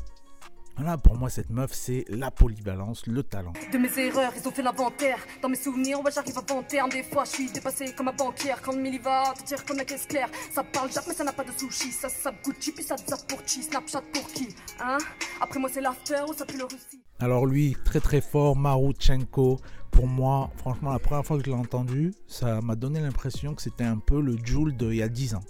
Voilà, 0.75 0.97
pour 0.97 1.15
moi 1.15 1.29
cette 1.29 1.49
meuf 1.51 1.71
c'est 1.71 2.05
la 2.09 2.31
polyvalence, 2.31 3.05
le 3.05 3.21
talent. 3.21 3.53
De 3.71 3.77
mes 3.77 3.99
erreurs, 3.99 4.33
ils 4.35 4.47
ont 4.47 4.51
fait 4.51 4.63
l'inventaire. 4.63 5.19
Dans 5.41 5.49
mes 5.49 5.55
souvenirs, 5.55 6.01
ouais, 6.03 6.11
j'arrive 6.11 6.37
à 6.37 6.63
terme. 6.63 6.89
Des 6.89 7.03
fois, 7.03 7.25
je 7.25 7.31
suis 7.31 7.51
dépassé 7.51 7.93
comme 7.95 8.07
un 8.07 8.13
banquière. 8.13 8.61
Quand 8.61 8.75
Milly 8.75 8.97
va 8.97 9.33
te 9.37 9.43
tire 9.43 9.63
comme 9.65 9.77
la 9.77 9.85
caisse 9.85 10.07
claire. 10.07 10.29
Ça 10.51 10.63
parle 10.63 10.91
Jacques, 10.91 11.07
mais 11.07 11.13
ça 11.13 11.23
n'a 11.23 11.33
pas 11.33 11.43
de 11.43 11.51
sushi. 11.51 11.91
Ça 11.91 12.09
sape 12.09 12.43
Gucci, 12.43 12.71
puis 12.71 12.83
ça 12.83 12.95
zappe 12.97 13.27
pour 13.27 13.39
chi. 13.45 13.61
Snapchat 13.63 14.01
pour 14.13 14.27
qui 14.27 14.47
Hein? 14.79 14.97
Après 15.41 15.59
moi, 15.59 15.69
c'est 15.71 15.81
l'after 15.81 16.23
ou 16.27 16.33
ça 16.33 16.45
pue 16.45 16.57
le 16.57 16.65
Russie. 16.65 17.03
Alors 17.19 17.45
lui, 17.45 17.77
très 17.85 17.99
très 17.99 18.21
fort, 18.21 18.55
Maruchenko. 18.55 19.59
Pour 19.91 20.07
moi, 20.07 20.49
franchement, 20.57 20.91
la 20.91 20.99
première 20.99 21.23
fois 21.23 21.37
que 21.37 21.43
je 21.45 21.51
l'ai 21.51 21.55
entendu, 21.55 22.13
ça 22.27 22.61
m'a 22.61 22.75
donné 22.75 22.99
l'impression 22.99 23.53
que 23.53 23.61
c'était 23.61 23.83
un 23.83 23.97
peu 23.97 24.19
le 24.21 24.35
Joule 24.43 24.75
d'il 24.75 24.95
y 24.95 25.03
a 25.03 25.07
10 25.07 25.35
ans. 25.35 25.43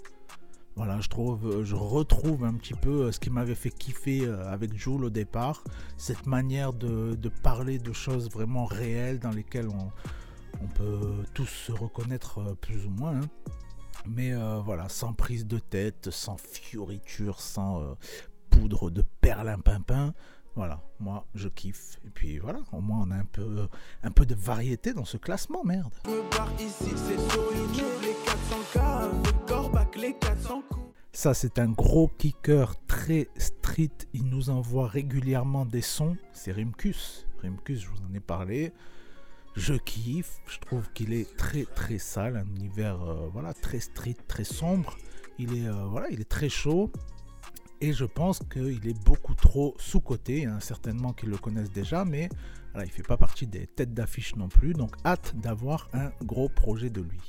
Voilà, 0.76 1.00
je 1.00 1.08
trouve, 1.08 1.46
euh, 1.46 1.64
je 1.64 1.76
retrouve 1.76 2.44
un 2.44 2.54
petit 2.54 2.74
peu 2.74 3.04
euh, 3.04 3.12
ce 3.12 3.20
qui 3.20 3.30
m'avait 3.30 3.54
fait 3.54 3.70
kiffer 3.70 4.26
euh, 4.26 4.44
avec 4.50 4.76
Joule 4.76 5.04
au 5.04 5.10
départ, 5.10 5.62
cette 5.96 6.26
manière 6.26 6.72
de, 6.72 7.16
parler 7.44 7.78
de 7.78 7.92
choses 7.92 8.28
vraiment 8.28 8.64
réelles 8.64 9.20
dans 9.20 9.30
lesquelles 9.30 9.68
on, 9.68 9.92
peut 10.74 11.22
tous 11.34 11.46
se 11.46 11.72
reconnaître 11.72 12.56
plus 12.60 12.86
ou 12.86 12.90
moins. 12.90 13.16
hein. 13.16 13.28
Mais 14.06 14.34
voilà, 14.64 14.88
sans 14.88 15.12
prise 15.12 15.46
de 15.46 15.58
tête, 15.58 16.10
sans 16.10 16.36
fioriture, 16.36 17.40
sans 17.40 17.96
poudre 18.50 18.90
de 18.90 19.02
perlimpinpin. 19.20 20.14
Voilà, 20.56 20.80
moi 21.00 21.26
je 21.34 21.48
kiffe. 21.48 21.98
Et 22.06 22.10
puis 22.10 22.38
voilà, 22.38 22.60
au 22.72 22.80
moins 22.80 23.04
on 23.06 23.10
a 23.10 23.16
un 23.16 23.24
peu, 23.24 23.68
un 24.02 24.10
peu 24.10 24.24
de 24.24 24.34
variété 24.34 24.92
dans 24.92 25.04
ce 25.04 25.16
classement, 25.16 25.64
merde. 25.64 25.92
Ça, 31.12 31.32
c'est 31.32 31.60
un 31.60 31.68
gros 31.68 32.08
kicker 32.08 32.74
très 32.88 33.28
street. 33.36 33.92
Il 34.12 34.24
nous 34.24 34.50
envoie 34.50 34.88
régulièrement 34.88 35.64
des 35.64 35.80
sons. 35.80 36.16
C'est 36.32 36.50
Rimkus. 36.50 37.26
Rimkus, 37.40 37.80
je 37.80 37.88
vous 37.88 38.02
en 38.10 38.12
ai 38.14 38.20
parlé. 38.20 38.72
Je 39.54 39.74
kiffe. 39.74 40.40
Je 40.46 40.58
trouve 40.58 40.90
qu'il 40.92 41.12
est 41.12 41.36
très 41.36 41.64
très 41.64 41.98
sale. 41.98 42.36
Un 42.36 42.46
univers 42.56 43.00
euh, 43.02 43.28
voilà, 43.32 43.54
très 43.54 43.78
street, 43.78 44.16
très 44.26 44.42
sombre. 44.42 44.96
Il 45.38 45.56
est, 45.56 45.68
euh, 45.68 45.84
voilà, 45.86 46.08
il 46.10 46.20
est 46.20 46.28
très 46.28 46.48
chaud. 46.48 46.90
Et 47.80 47.92
je 47.92 48.04
pense 48.04 48.40
qu'il 48.50 48.88
est 48.88 49.04
beaucoup 49.04 49.34
trop 49.34 49.74
sous-coté. 49.78 50.46
A 50.46 50.60
certainement 50.60 51.12
qui 51.12 51.26
le 51.26 51.36
connaissent 51.36 51.72
déjà, 51.72 52.04
mais 52.04 52.28
voilà, 52.72 52.86
il 52.86 52.88
ne 52.88 52.94
fait 52.94 53.02
pas 53.02 53.16
partie 53.16 53.46
des 53.46 53.66
têtes 53.66 53.92
d'affiche 53.92 54.36
non 54.36 54.48
plus. 54.48 54.72
Donc, 54.72 54.94
hâte 55.04 55.34
d'avoir 55.36 55.88
un 55.92 56.10
gros 56.24 56.48
projet 56.48 56.90
de 56.90 57.02
lui. 57.02 57.20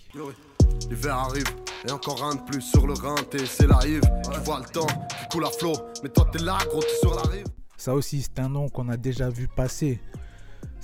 L'hiver 0.90 1.16
arrive, 1.16 1.46
et 1.88 1.92
encore 1.92 2.24
un 2.24 2.36
de 2.36 2.42
plus 2.42 2.62
sur 2.62 2.88
le 2.88 2.94
Rhin, 2.94 3.16
t'es 3.30 3.46
c'est 3.46 3.68
la 3.68 3.78
rive. 3.78 4.02
Tu 4.34 4.40
vois 4.42 4.60
le 4.60 4.66
temps 4.66 4.88
qui 4.88 5.28
coule 5.32 5.46
à 5.46 5.50
flot, 5.50 5.76
mais 6.04 6.10
toi 6.10 6.28
t'es 6.32 6.40
là, 6.40 6.58
gros, 6.70 6.82
t'es 6.82 6.98
sur 7.00 7.14
la 7.14 7.22
rive. 7.24 7.46
Ça 7.78 7.94
aussi, 7.94 8.22
c'est 8.22 8.40
un 8.40 8.50
nom 8.50 8.70
qu'on 8.70 8.90
a 8.90 8.98
déjà 8.98 9.30
vu 9.30 9.48
passer. 9.48 10.00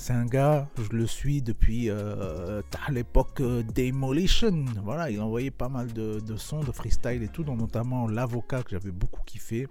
C'est 0.02 0.14
un 0.14 0.26
gars, 0.26 0.68
je 0.80 0.98
le 0.98 1.06
suis 1.06 1.44
depuis 1.44 1.92
euh, 1.92 2.64
à 2.88 2.92
l'époque 2.92 3.40
euh, 3.40 3.62
Demolition. 3.62 4.66
Voilà, 4.84 5.12
il 5.12 5.22
envoyait 5.22 5.52
pas 5.52 5.70
mal 5.70 5.94
de, 5.94 6.20
de 6.20 6.38
sons, 6.38 6.62
de 6.62 6.72
freestyle 6.72 7.22
et 7.22 7.28
tout, 7.28 7.44
dont 7.44 7.56
notamment 7.56 8.08
L'Avocat 8.08 8.64
que 8.64 8.72
j'avais 8.72 8.90
beaucoup 8.90 9.22
kiffé. 9.24 9.68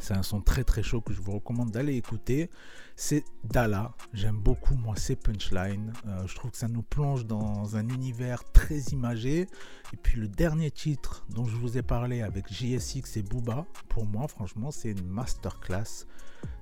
C'est 0.00 0.14
un 0.14 0.22
son 0.22 0.40
très 0.40 0.64
très 0.64 0.82
chaud 0.82 1.00
que 1.00 1.12
je 1.12 1.20
vous 1.20 1.32
recommande 1.32 1.70
d'aller 1.70 1.96
écouter. 1.96 2.50
C'est 2.96 3.24
Dala. 3.44 3.94
J'aime 4.12 4.38
beaucoup 4.38 4.74
moi 4.74 4.94
ces 4.96 5.16
punchlines. 5.16 5.92
Euh, 6.06 6.26
je 6.26 6.34
trouve 6.34 6.52
que 6.52 6.56
ça 6.56 6.68
nous 6.68 6.82
plonge 6.82 7.26
dans 7.26 7.76
un 7.76 7.88
univers 7.88 8.44
très 8.52 8.78
imagé. 8.92 9.48
Et 9.92 9.96
puis 10.02 10.20
le 10.20 10.28
dernier 10.28 10.70
titre 10.70 11.26
dont 11.30 11.44
je 11.44 11.56
vous 11.56 11.78
ai 11.78 11.82
parlé 11.82 12.22
avec 12.22 12.52
JSX 12.52 13.16
et 13.16 13.22
Booba, 13.22 13.66
pour 13.88 14.06
moi 14.06 14.28
franchement 14.28 14.70
c'est 14.70 14.92
une 14.92 15.06
masterclass. 15.06 16.06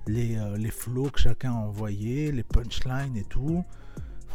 Les, 0.07 0.37
euh, 0.37 0.57
les 0.57 0.71
flows 0.71 1.11
que 1.11 1.19
chacun 1.19 1.51
a 1.51 1.57
envoyés, 1.57 2.31
les 2.31 2.43
punchlines 2.43 3.15
et 3.15 3.25
tout. 3.25 3.63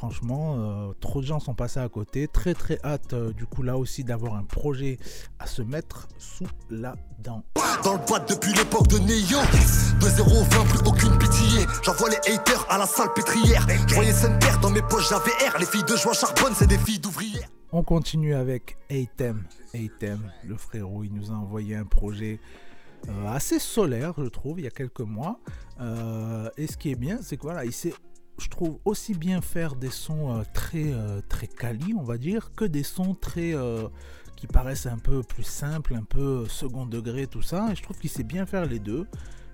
Franchement, 0.03 0.57
euh, 0.59 0.93
trop 0.99 1.21
de 1.21 1.27
gens 1.27 1.39
sont 1.39 1.55
passés 1.55 1.79
à 1.79 1.89
côté. 1.89 2.27
Très 2.27 2.55
très 2.55 2.77
hâte 2.83 3.13
euh, 3.13 3.33
du 3.33 3.47
coup 3.47 3.63
là 3.63 3.79
aussi 3.79 4.03
d'avoir 4.03 4.35
un 4.35 4.43
projet 4.43 4.99
à 5.39 5.47
se 5.47 5.63
mettre 5.63 6.09
sous 6.19 6.49
la 6.71 6.97
dent. 7.21 7.45
Dans 7.85 7.93
le 7.93 8.05
boîte 8.05 8.29
depuis 8.29 8.53
l'époque 8.53 8.89
de 8.89 8.99
Neo 8.99 9.39
2-0-20, 10.01 10.67
plus 10.67 10.89
aucune 10.89 11.17
pitié 11.19 11.67
J'envoie 11.85 12.09
les 12.11 12.33
haters 12.33 12.67
à 12.69 12.79
la 12.79 12.87
salle 12.87 13.13
pétrière 13.15 13.65
Je 13.87 13.95
voyais 13.95 14.13
père 14.41 14.59
dans 14.59 14.71
mes 14.71 14.83
poches, 14.83 15.09
j'avais 15.09 15.31
R 15.49 15.61
Les 15.61 15.67
filles 15.67 15.85
de 15.85 15.95
joie 15.95 16.15
charbonne, 16.15 16.55
c'est 16.57 16.67
des 16.67 16.79
filles 16.79 16.99
d'ouvrières 16.99 17.49
On 17.71 17.85
continue 17.85 18.35
avec 18.35 18.79
Aitem. 18.91 19.45
Aitem, 19.73 20.33
le 20.45 20.57
frérot, 20.57 21.05
il 21.05 21.15
nous 21.15 21.31
a 21.31 21.35
envoyé 21.35 21.77
un 21.77 21.85
projet 21.85 22.41
euh, 23.09 23.29
assez 23.29 23.61
solaire, 23.61 24.15
je 24.19 24.25
trouve, 24.25 24.59
il 24.59 24.65
y 24.65 24.69
a 24.69 24.71
quelques 24.71 25.01
mois. 25.01 25.39
Euh, 25.81 26.51
et 26.57 26.67
ce 26.67 26.77
qui 26.77 26.91
est 26.91 26.97
bien, 26.97 27.19
c'est 27.23 27.37
que 27.37 27.43
voilà, 27.43 27.65
il 27.65 27.73
sait 27.73 27.95
je 28.39 28.49
trouve 28.49 28.79
aussi 28.85 29.15
bien 29.15 29.41
faire 29.41 29.77
des 29.77 29.91
sons 29.91 30.37
euh, 30.37 30.43
très 30.53 30.93
euh, 30.93 31.21
très 31.29 31.47
quali, 31.47 31.95
on 31.95 32.03
va 32.03 32.19
dire, 32.19 32.53
que 32.55 32.65
des 32.65 32.83
sons 32.83 33.15
très 33.15 33.55
euh, 33.55 33.89
qui 34.37 34.47
paraissent 34.47 34.87
un 34.87 34.99
peu 34.99 35.23
plus 35.23 35.45
simples, 35.45 35.95
un 35.95 36.05
peu 36.05 36.47
second 36.49 36.87
degré, 36.87 37.27
tout 37.27 37.43
ça. 37.43 37.69
Et 37.71 37.77
je 37.77 37.83
trouve 37.83 37.99
qu'il 37.99 38.11
sait 38.11 38.25
bien 38.25 38.47
faire 38.47 38.67
les 38.67 38.79
deux. 38.79 39.07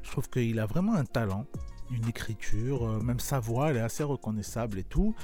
Je 0.02 0.10
trouve 0.10 0.28
qu'il 0.30 0.58
a 0.58 0.66
vraiment 0.66 0.94
un 0.94 1.04
talent, 1.04 1.46
une 1.90 2.08
écriture, 2.08 2.86
euh, 2.86 3.00
même 3.00 3.20
sa 3.20 3.40
voix, 3.40 3.70
elle 3.70 3.76
est 3.76 3.80
assez 3.80 4.02
reconnaissable 4.02 4.78
et 4.78 4.84
tout. 4.84 5.14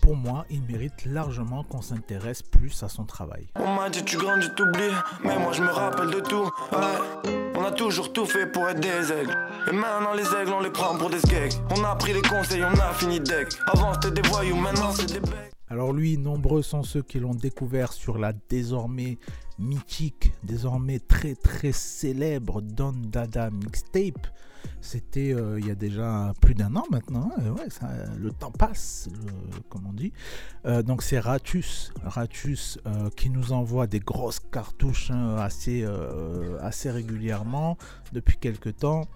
Pour 0.00 0.16
moi, 0.16 0.46
il 0.50 0.62
mérite 0.62 1.04
largement 1.04 1.62
qu'on 1.64 1.82
s'intéresse 1.82 2.42
plus 2.42 2.82
à 2.82 2.88
son 2.88 3.04
travail. 3.04 3.48
On 3.56 3.74
m'a 3.74 3.90
dit 3.90 4.02
tu 4.04 4.16
grandis, 4.16 4.48
t'oublies, 4.56 4.94
mais 5.22 5.38
moi 5.38 5.52
je 5.52 5.62
me 5.62 5.70
rappelle 5.70 6.10
de 6.10 6.20
tout. 6.20 6.50
Ouais. 6.72 7.30
On 7.56 7.64
a 7.64 7.70
toujours 7.70 8.12
tout 8.12 8.24
fait 8.24 8.46
pour 8.46 8.68
être 8.68 8.80
des 8.80 9.12
aigles. 9.12 9.36
Et 9.68 9.72
maintenant 9.72 10.14
les 10.14 10.26
aigles 10.34 10.52
on 10.52 10.60
les 10.60 10.70
prend 10.70 10.96
pour 10.96 11.10
des 11.10 11.20
skegs. 11.20 11.52
On 11.70 11.84
a 11.84 11.94
pris 11.96 12.14
les 12.14 12.22
conseils, 12.22 12.64
on 12.64 12.78
a 12.80 12.92
fini 12.94 13.20
deck. 13.20 13.48
Avant 13.66 13.92
c'était 13.94 14.22
des 14.22 14.28
voyous, 14.28 14.56
maintenant 14.56 14.90
c'est 14.92 15.12
des 15.12 15.20
becs. 15.20 15.52
Alors 15.70 15.92
lui, 15.92 16.18
nombreux 16.18 16.62
sont 16.62 16.82
ceux 16.82 17.02
qui 17.02 17.20
l'ont 17.20 17.34
découvert 17.34 17.92
sur 17.92 18.18
la 18.18 18.32
désormais 18.48 19.18
mythique, 19.60 20.32
désormais 20.42 20.98
très 20.98 21.36
très 21.36 21.70
célèbre 21.70 22.60
Don 22.60 22.92
Dada 22.92 23.50
mixtape. 23.50 24.26
C'était 24.80 25.32
euh, 25.32 25.60
il 25.60 25.66
y 25.68 25.70
a 25.70 25.76
déjà 25.76 26.32
plus 26.40 26.54
d'un 26.54 26.74
an 26.74 26.84
maintenant. 26.90 27.30
hein, 27.36 27.88
le 28.18 28.32
temps 28.32 28.50
passe, 28.50 29.08
comme 29.68 29.86
on 29.86 29.92
dit. 29.92 30.12
Euh, 30.66 30.82
donc 30.82 31.02
c'est 31.02 31.20
Ratus, 31.20 31.92
euh, 32.86 33.08
qui 33.16 33.30
nous 33.30 33.52
envoie 33.52 33.86
des 33.86 34.00
grosses 34.00 34.40
cartouches 34.40 35.12
hein, 35.12 35.36
assez, 35.36 35.86
assez 36.60 36.90
régulièrement 36.90 37.78
depuis 38.12 38.38
quelques 38.38 38.76
temps. 38.78 39.06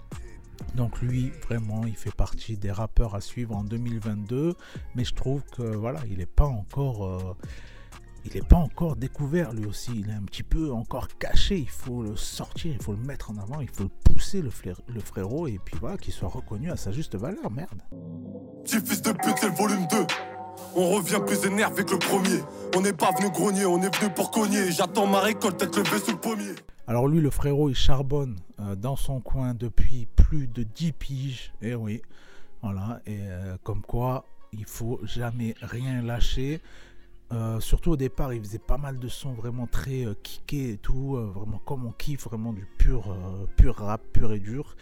Donc 0.75 1.00
lui, 1.00 1.32
vraiment, 1.49 1.84
il 1.87 1.96
fait 1.96 2.14
partie 2.14 2.56
des 2.56 2.70
rappeurs 2.70 3.14
à 3.14 3.20
suivre 3.20 3.56
en 3.56 3.64
2022. 3.64 4.54
Mais 4.94 5.04
je 5.04 5.14
trouve 5.14 5.42
que 5.56 5.62
voilà, 5.62 6.00
il 6.11 6.18
n'est 6.18 6.26
pas 6.26 6.46
encore, 6.46 7.06
euh, 7.06 7.37
il 8.25 8.37
est 8.37 8.46
pas 8.46 8.56
encore 8.56 8.96
découvert 8.96 9.52
lui 9.52 9.66
aussi. 9.66 9.92
Il 9.94 10.11
est 10.11 10.14
un 10.14 10.23
petit 10.23 10.42
peu 10.42 10.73
encore 10.73 11.08
caché. 11.18 11.58
Il 11.58 11.68
faut 11.70 12.02
le 12.02 12.16
sortir, 12.16 12.75
il 12.75 12.82
faut 12.82 12.92
le 12.92 12.99
mettre 12.99 13.30
en 13.30 13.37
avant, 13.38 13.61
il 13.61 13.68
faut 13.68 13.84
le 13.84 14.12
pousser 14.12 14.42
le, 14.42 14.50
frérot 15.00 15.46
et 15.46 15.61
puis 15.64 15.76
voilà, 15.80 15.96
qu'il 15.96 16.12
soit 16.12 16.28
reconnu 16.28 16.70
à 16.70 16.76
sa 16.76 16.92
juste 16.92 17.16
valeur. 17.16 17.50
Merde. 17.50 17.82
Petit 18.64 18.80
fils 18.80 19.02
de 19.02 19.12
pute, 19.12 19.38
c'est 19.38 19.49
le 19.49 19.54
volume 19.54 19.87
2. 19.90 20.06
On 20.76 20.90
revient 20.90 21.20
plus 21.25 21.44
énervé 21.46 21.84
que 21.84 21.92
le 21.92 21.99
premier. 21.99 22.40
On 22.76 22.80
n'est 22.80 22.92
pas 22.92 23.11
venu 23.12 23.30
grogner, 23.30 23.64
on 23.64 23.80
est 23.82 23.96
venu 23.96 24.12
pour 24.12 24.30
cogner. 24.30 24.73
J'attends 24.73 25.06
ma 25.06 25.20
récolte, 25.20 25.58
tête 25.58 25.76
levée 25.76 25.99
sous 25.99 26.12
le 26.12 26.18
pommier. 26.18 26.54
Alors 26.87 27.08
lui, 27.08 27.20
le 27.20 27.30
frérot, 27.30 27.70
il 27.70 27.75
charbonne 27.75 28.37
euh, 28.61 28.75
dans 28.75 28.96
son 28.96 29.20
coin 29.20 29.54
depuis 29.54 30.06
plus 30.25 30.47
de 30.47 30.62
10 30.62 30.93
piges. 30.93 31.52
Et 31.61 31.75
oui, 31.75 32.02
voilà. 32.62 33.00
Et 33.07 33.19
euh, 33.21 33.57
comme 33.62 33.83
quoi, 33.83 34.25
il 34.52 34.64
faut 34.64 35.00
jamais 35.04 35.54
rien 35.61 36.02
lâcher. 36.02 36.61
Euh, 37.33 37.61
surtout 37.61 37.93
au 37.93 37.97
départ, 37.97 38.33
il 38.33 38.40
faisait 38.40 38.59
pas 38.59 38.78
mal 38.78 38.99
de 38.99 39.09
sons 39.09 39.33
vraiment 39.33 39.66
très 39.66 40.04
euh, 40.04 40.14
et 40.52 40.76
tout, 40.76 41.16
euh, 41.16 41.33
vraiment 41.35 41.61
comme 41.64 41.87
on 41.87 41.93
kiffe, 41.93 42.25
vraiment 42.25 42.52
du 42.52 42.66
pur, 42.78 43.16
pur 43.57 43.76
rap, 43.76 44.02
pur 44.12 44.33
et 44.33 44.38
dur. 44.38 44.76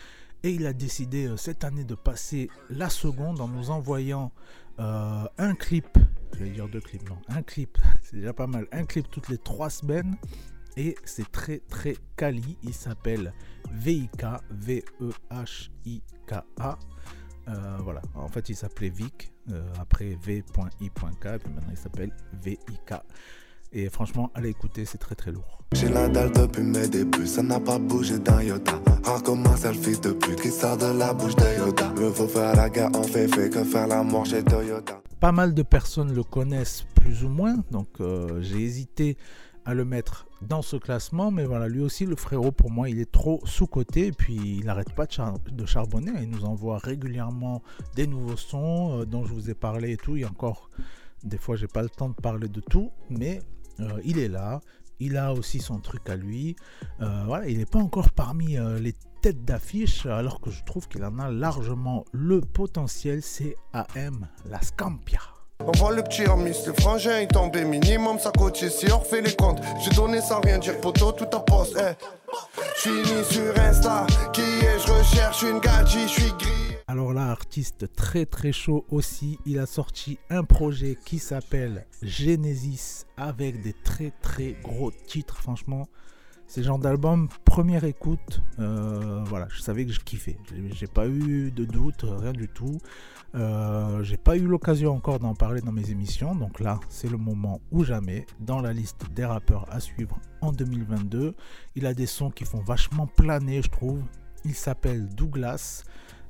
Et 0.45 0.51
il 0.51 0.67
a 0.67 0.73
décidé 0.73 1.33
cette 1.37 1.65
année 1.65 1.85
de 1.85 1.95
passer 1.95 2.51
la 2.69 2.91
seconde 2.91 3.41
en 3.41 3.49
nous 3.49 3.71
envoyant 3.71 4.33
un 4.79 5.55
clip. 5.55 5.87
Je 6.35 6.45
vais 6.45 6.51
dire 6.51 6.69
deux 6.69 6.81
clips, 6.81 7.09
non, 7.09 7.19
un 7.29 7.43
clip, 7.43 7.79
c'est 8.03 8.17
déjà 8.17 8.33
pas 8.33 8.49
mal. 8.49 8.67
Un 8.73 8.85
clip 8.85 9.09
toutes 9.11 9.29
les 9.29 9.39
trois 9.39 9.71
semaines 9.71 10.17
et 10.77 10.95
c'est 11.05 11.31
très 11.31 11.59
très 11.69 11.97
quali. 12.17 12.57
Il 12.63 12.75
s'appelle 12.75 13.33
VIK, 13.73 14.25
V-E-H-I-K-A. 14.51 14.79
Euh, 17.49 17.79
voilà, 17.83 18.01
en 18.15 18.29
fait 18.29 18.49
il 18.49 18.57
s'appelait 18.57 18.91
Vic, 18.91 19.33
euh, 19.51 19.67
après 19.81 20.17
V.I.K, 20.23 20.47
et 20.81 21.39
puis 21.39 21.53
maintenant 21.53 21.71
il 21.71 21.77
s'appelle 21.77 22.13
VIK. 22.41 22.95
Et 23.75 23.89
franchement, 23.89 24.31
allez 24.35 24.51
écouter, 24.51 24.85
c'est 24.85 24.99
très 24.99 25.15
très 25.15 25.33
lourd. 25.33 25.63
J'ai 25.73 25.89
la 25.89 26.07
dalle 26.07 26.31
depuis 26.31 26.63
mes 26.63 26.87
débuts, 26.87 27.27
ça 27.27 27.43
n'a 27.43 27.59
pas 27.59 27.79
bougé 27.79 28.19
d'un 28.19 28.43
iota. 28.43 28.79
Rare 29.03 29.23
comme 29.23 29.47
un 29.47 29.57
selfie 29.57 29.99
de 29.99 30.13
pute 30.13 30.43
qui 30.43 30.51
sort 30.51 30.77
de 30.77 30.87
la 30.87 31.15
bouche 31.15 31.35
de 31.35 31.59
Yoda. 31.59 31.91
Me 31.95 32.11
faut 32.11 32.29
faire 32.29 32.55
la 32.55 32.69
guerre 32.69 32.91
en 32.95 33.03
fait, 33.03 33.27
fait 33.29 33.49
que 33.49 33.65
faire 33.65 33.87
l'amour 33.87 34.27
chez 34.27 34.45
Toyota. 34.45 35.03
Pas 35.19 35.33
mal 35.33 35.55
de 35.55 35.63
personnes 35.63 36.13
le 36.15 36.23
connaissent 36.23 36.85
plus 36.95 37.25
ou 37.25 37.29
moins, 37.29 37.57
donc 37.71 37.89
euh, 38.01 38.43
j'ai 38.43 38.61
hésité 38.61 39.17
à 39.65 39.73
le 39.73 39.87
mettre 39.87 40.27
dans 40.49 40.63
ce 40.63 40.77
classement, 40.77 41.31
mais 41.31 41.45
voilà, 41.45 41.69
lui 41.69 41.81
aussi, 41.81 42.05
le 42.07 42.17
frérot, 42.17 42.53
pour 42.53 42.71
moi, 42.71 42.89
il 42.91 42.99
est 42.99 43.11
trop 43.11 43.41
sous-coté, 43.45 44.09
et 44.09 44.13
puis 44.13 44.35
il 44.59 44.65
n'arrête 44.67 44.93
pas 44.95 45.07
de, 45.07 45.13
char- 45.13 45.39
de 45.39 45.67
charbonner, 45.67 46.13
il 46.23 46.29
nous 46.31 46.45
envoie 46.45 46.79
régulièrement 46.79 47.63
des 47.95 48.07
nouveaux 48.07 48.37
sons 48.37 49.01
euh, 49.01 49.05
dont 49.07 49.25
je 49.25 49.33
vous 49.33 49.51
ai 49.51 49.55
parlé 49.55 49.93
et 49.93 49.97
tout, 49.97 50.17
il 50.17 50.23
y 50.23 50.25
a 50.25 50.29
encore, 50.29 50.71
des 51.25 51.39
fois, 51.39 51.57
j'ai 51.57 51.69
pas 51.69 51.83
le 51.83 51.89
temps 51.89 52.09
de 52.09 52.15
parler 52.15 52.49
de 52.49 52.61
tout, 52.61 52.91
mais 53.11 53.41
euh, 53.81 54.01
il 54.05 54.19
est 54.19 54.29
là, 54.29 54.61
il 55.01 55.17
a 55.17 55.33
aussi 55.33 55.59
son 55.61 55.79
truc 55.81 56.09
à 56.09 56.17
lui, 56.17 56.55
Euh, 57.01 57.25
voilà, 57.27 57.49
il 57.49 57.59
n'est 57.59 57.67
pas 57.67 57.79
encore 57.81 58.11
parmi 58.11 58.57
les 58.81 58.95
têtes 59.23 59.45
d'affiche, 59.45 60.07
alors 60.07 60.41
que 60.41 60.51
je 60.51 60.63
trouve 60.65 60.87
qu'il 60.89 61.05
en 61.05 61.19
a 61.19 61.31
largement 61.31 62.05
le 62.13 62.41
potentiel, 62.41 63.23
c'est 63.23 63.57
AM, 63.73 64.29
la 64.49 64.61
Scampia. 64.61 65.21
On 65.65 65.73
voit 65.79 65.95
le 65.95 66.03
petit 66.03 66.25
Ramis, 66.25 66.57
le 66.67 66.73
frangin 66.73 67.21
est 67.21 67.33
tombé 67.33 67.65
minimum, 67.65 68.19
ça 68.19 68.33
cotise 68.33 68.73
si 68.73 68.91
on 68.93 68.99
refait 68.99 69.21
les 69.21 69.35
comptes. 69.35 69.61
J'ai 69.81 69.91
donné 69.91 70.21
sans 70.21 70.41
rien 70.41 70.59
dire, 70.59 70.81
poteau, 70.81 71.13
tout 71.13 71.33
en 71.35 71.41
poste. 71.41 71.79
Eh. 71.79 71.95
J'suis 72.77 72.91
ni 72.91 73.25
sur 73.25 73.57
Insta, 73.59 74.07
qui 74.33 74.41
est, 74.41 74.79
je 74.85 74.93
recherche 74.93 75.43
une 75.43 75.61
gadji, 75.61 76.09
j'suis 76.09 76.33
gris. 76.39 76.77
Alors 76.89 77.13
là, 77.13 77.29
artiste 77.31 77.95
très 77.95 78.27
très 78.27 78.51
chaud 78.53 78.85
aussi, 78.91 79.39
il 79.47 79.59
a 79.61 79.67
sorti 79.67 80.19
un 80.31 80.43
projet 80.43 80.99
qui 81.05 81.19
s'appelle 81.19 81.87
Genesis 82.03 83.05
avec 83.17 83.63
des 83.63 83.73
très 83.73 84.13
très 84.21 84.57
gros 84.65 84.91
titres, 84.91 85.37
franchement. 85.41 85.87
C'est 86.49 86.63
genre 86.63 86.79
d'album, 86.79 87.29
première 87.47 87.85
écoute, 87.85 88.43
euh, 88.59 89.23
voilà, 89.25 89.47
je 89.49 89.63
savais 89.63 89.87
que 89.87 89.93
je 89.93 90.01
kiffais. 90.01 90.37
J'ai 90.75 90.87
pas 90.87 91.07
eu 91.07 91.51
de 91.51 91.65
doute, 91.65 92.05
rien 92.05 92.33
du 92.33 92.49
tout. 92.49 92.79
Euh, 93.35 94.03
J'ai 94.03 94.17
pas 94.17 94.37
eu 94.37 94.47
l'occasion 94.47 94.93
encore 94.95 95.19
d'en 95.19 95.35
parler 95.35 95.61
dans 95.61 95.73
mes 95.73 95.91
émissions, 95.91 96.35
donc 96.35 96.61
là, 96.61 96.79
c'est 96.89 97.09
le 97.09 97.17
moment 97.17 97.61
ou 97.71 97.85
jamais 97.85 98.27
dans 98.41 98.61
la 98.61 98.73
liste 98.73 99.07
des 99.15 99.25
rappeurs 99.25 99.67
à 99.71 99.81
suivre 99.81 100.19
en 100.41 100.53
2022. 100.53 101.35
Il 101.77 101.87
a 101.87 101.95
des 101.95 102.07
sons 102.07 102.31
qui 102.31 102.45
font 102.45 102.61
vachement 102.61 103.07
planer, 103.07 103.63
je 103.63 103.71
trouve. 103.71 104.01
Il 104.45 104.55
s'appelle 104.55 105.09
Douglas. 105.15 105.85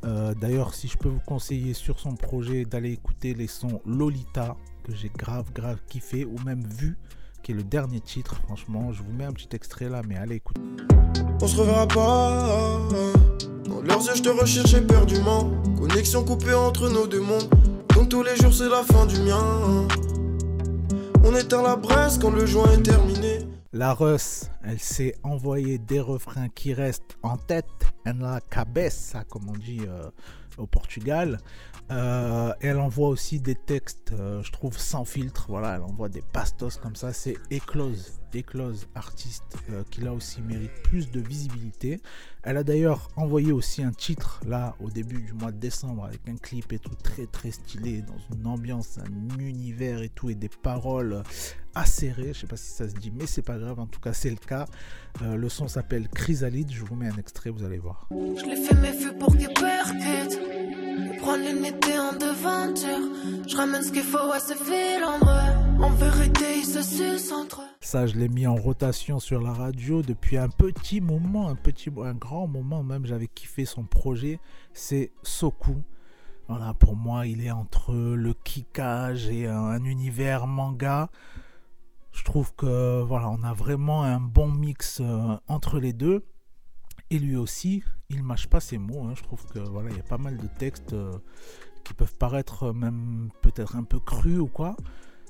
Euh, 0.04 0.34
D'ailleurs, 0.34 0.74
si 0.74 0.88
je 0.88 0.96
peux 0.98 1.08
vous 1.08 1.20
conseiller 1.26 1.74
sur 1.74 1.98
son 1.98 2.14
projet 2.14 2.64
d'aller 2.64 2.92
écouter 2.92 3.34
les 3.34 3.46
sons 3.46 3.80
Lolita, 3.86 4.56
que 4.84 4.94
j'ai 4.94 5.10
grave, 5.16 5.52
grave 5.52 5.78
kiffé, 5.86 6.24
ou 6.24 6.36
même 6.44 6.64
vu, 6.66 6.96
qui 7.42 7.52
est 7.52 7.54
le 7.54 7.62
dernier 7.64 8.00
titre, 8.00 8.36
franchement, 8.46 8.92
je 8.92 9.02
vous 9.02 9.12
mets 9.12 9.24
un 9.24 9.32
petit 9.32 9.54
extrait 9.54 9.88
là, 9.88 10.02
mais 10.06 10.16
allez 10.16 10.36
écouter. 10.36 10.60
On 11.40 11.46
se 11.46 11.56
reverra 11.56 11.86
pas. 11.88 13.21
Leurs 13.84 14.06
yeux, 14.06 14.14
je 14.14 14.22
te 14.22 14.28
recherche 14.28 14.74
éperdument. 14.74 15.50
Connexion 15.76 16.24
coupée 16.24 16.54
entre 16.54 16.88
nos 16.88 17.08
deux 17.08 17.20
mondes. 17.20 17.50
Comme 17.92 18.08
tous 18.08 18.22
les 18.22 18.36
jours, 18.36 18.54
c'est 18.54 18.68
la 18.68 18.84
fin 18.84 19.06
du 19.06 19.20
mien. 19.20 19.88
On 21.24 21.34
éteint 21.34 21.62
la 21.62 21.74
braise 21.74 22.16
quand 22.20 22.30
le 22.30 22.46
joint 22.46 22.70
est 22.72 22.82
terminé. 22.82 23.40
La 23.72 23.92
Russ, 23.92 24.50
elle 24.62 24.78
s'est 24.78 25.16
envoyé 25.24 25.78
des 25.78 25.98
refrains 25.98 26.48
qui 26.48 26.74
restent 26.74 27.16
en 27.22 27.36
tête, 27.36 27.66
en 28.06 28.12
la 28.20 28.40
cabeza, 28.40 29.24
comme 29.24 29.48
on 29.48 29.58
dit 29.58 29.80
euh, 29.88 30.10
au 30.58 30.66
Portugal. 30.66 31.40
Euh, 31.90 32.52
elle 32.60 32.78
envoie 32.78 33.08
aussi 33.08 33.40
des 33.40 33.56
textes, 33.56 34.12
euh, 34.12 34.42
je 34.44 34.52
trouve, 34.52 34.78
sans 34.78 35.04
filtre. 35.04 35.46
Voilà, 35.48 35.74
elle 35.74 35.82
envoie 35.82 36.08
des 36.08 36.22
pastos 36.22 36.76
comme 36.76 36.94
ça. 36.94 37.12
C'est 37.12 37.36
Eclose, 37.50 38.20
Eclose, 38.34 38.88
artiste 38.94 39.56
euh, 39.70 39.82
qui 39.90 40.00
là 40.00 40.12
aussi 40.12 40.42
mérite 40.42 40.72
plus 40.84 41.10
de 41.10 41.20
visibilité. 41.20 42.00
Elle 42.42 42.56
a 42.56 42.64
d'ailleurs 42.64 43.08
envoyé 43.16 43.52
aussi 43.52 43.82
un 43.82 43.92
titre 43.92 44.40
là 44.46 44.74
au 44.80 44.90
début 44.90 45.22
du 45.22 45.32
mois 45.32 45.52
de 45.52 45.58
décembre 45.58 46.04
avec 46.04 46.20
un 46.28 46.36
clip 46.36 46.72
et 46.72 46.78
tout 46.78 46.94
très 47.02 47.26
très 47.26 47.50
stylé 47.50 48.02
dans 48.02 48.36
une 48.36 48.46
ambiance, 48.46 48.98
un 48.98 49.38
univers 49.38 50.02
et 50.02 50.08
tout 50.08 50.30
et 50.30 50.34
des 50.34 50.48
paroles 50.48 51.22
acérées. 51.74 52.32
Je 52.34 52.40
sais 52.40 52.46
pas 52.46 52.56
si 52.56 52.70
ça 52.70 52.88
se 52.88 52.94
dit, 52.94 53.12
mais 53.14 53.26
c'est 53.26 53.42
pas 53.42 53.58
grave. 53.58 53.78
En 53.80 53.86
tout 53.86 54.00
cas, 54.00 54.12
c'est 54.12 54.30
le 54.30 54.36
cas. 54.36 54.66
le 55.22 55.48
son 55.48 55.68
s'appelle 55.68 56.08
Chrysalide. 56.08 56.70
Je 56.70 56.84
vous 56.84 56.94
mets 56.94 57.08
un 57.08 57.16
extrait, 57.16 57.50
vous 57.50 57.64
allez 57.64 57.78
voir. 57.78 58.08
Vérité, 65.90 66.58
ils 66.58 66.64
se 66.64 66.82
sucent 66.82 67.32
entre 67.32 67.62
ça, 67.92 68.06
je 68.06 68.16
l'ai 68.16 68.28
mis 68.28 68.46
en 68.46 68.54
rotation 68.54 69.18
sur 69.18 69.42
la 69.42 69.52
radio 69.52 70.02
depuis 70.02 70.38
un 70.38 70.48
petit 70.48 71.00
moment, 71.00 71.48
un 71.48 71.56
petit, 71.56 71.90
un 72.02 72.14
grand 72.14 72.46
moment 72.46 72.82
même. 72.82 73.04
J'avais 73.04 73.26
kiffé 73.26 73.64
son 73.64 73.84
projet. 73.84 74.38
C'est 74.72 75.12
Soku. 75.22 75.82
Voilà, 76.48 76.72
pour 76.74 76.96
moi, 76.96 77.26
il 77.26 77.44
est 77.44 77.50
entre 77.50 77.92
le 77.92 78.32
kickage 78.32 79.28
et 79.28 79.46
un, 79.46 79.84
univers 79.84 80.46
manga. 80.46 81.10
Je 82.12 82.24
trouve 82.24 82.54
que 82.54 83.02
voilà, 83.02 83.28
on 83.28 83.42
a 83.42 83.52
vraiment 83.52 84.04
un 84.04 84.20
bon 84.20 84.48
mix 84.48 85.00
euh, 85.02 85.36
entre 85.48 85.78
les 85.78 85.92
deux. 85.92 86.24
Et 87.10 87.18
lui 87.18 87.36
aussi, 87.36 87.82
il 88.08 88.22
mâche 88.22 88.46
pas 88.46 88.60
ses 88.60 88.78
mots. 88.78 89.04
Hein. 89.04 89.14
Je 89.16 89.22
trouve 89.22 89.44
que 89.46 89.58
voilà, 89.58 89.90
il 89.90 89.96
y 89.96 90.00
a 90.00 90.04
pas 90.04 90.18
mal 90.18 90.38
de 90.38 90.46
textes 90.46 90.94
euh, 90.94 91.18
qui 91.84 91.94
peuvent 91.94 92.16
paraître 92.16 92.72
même 92.72 93.28
peut-être 93.42 93.76
un 93.76 93.84
peu 93.84 93.98
crus 93.98 94.38
ou 94.38 94.46
quoi. 94.46 94.76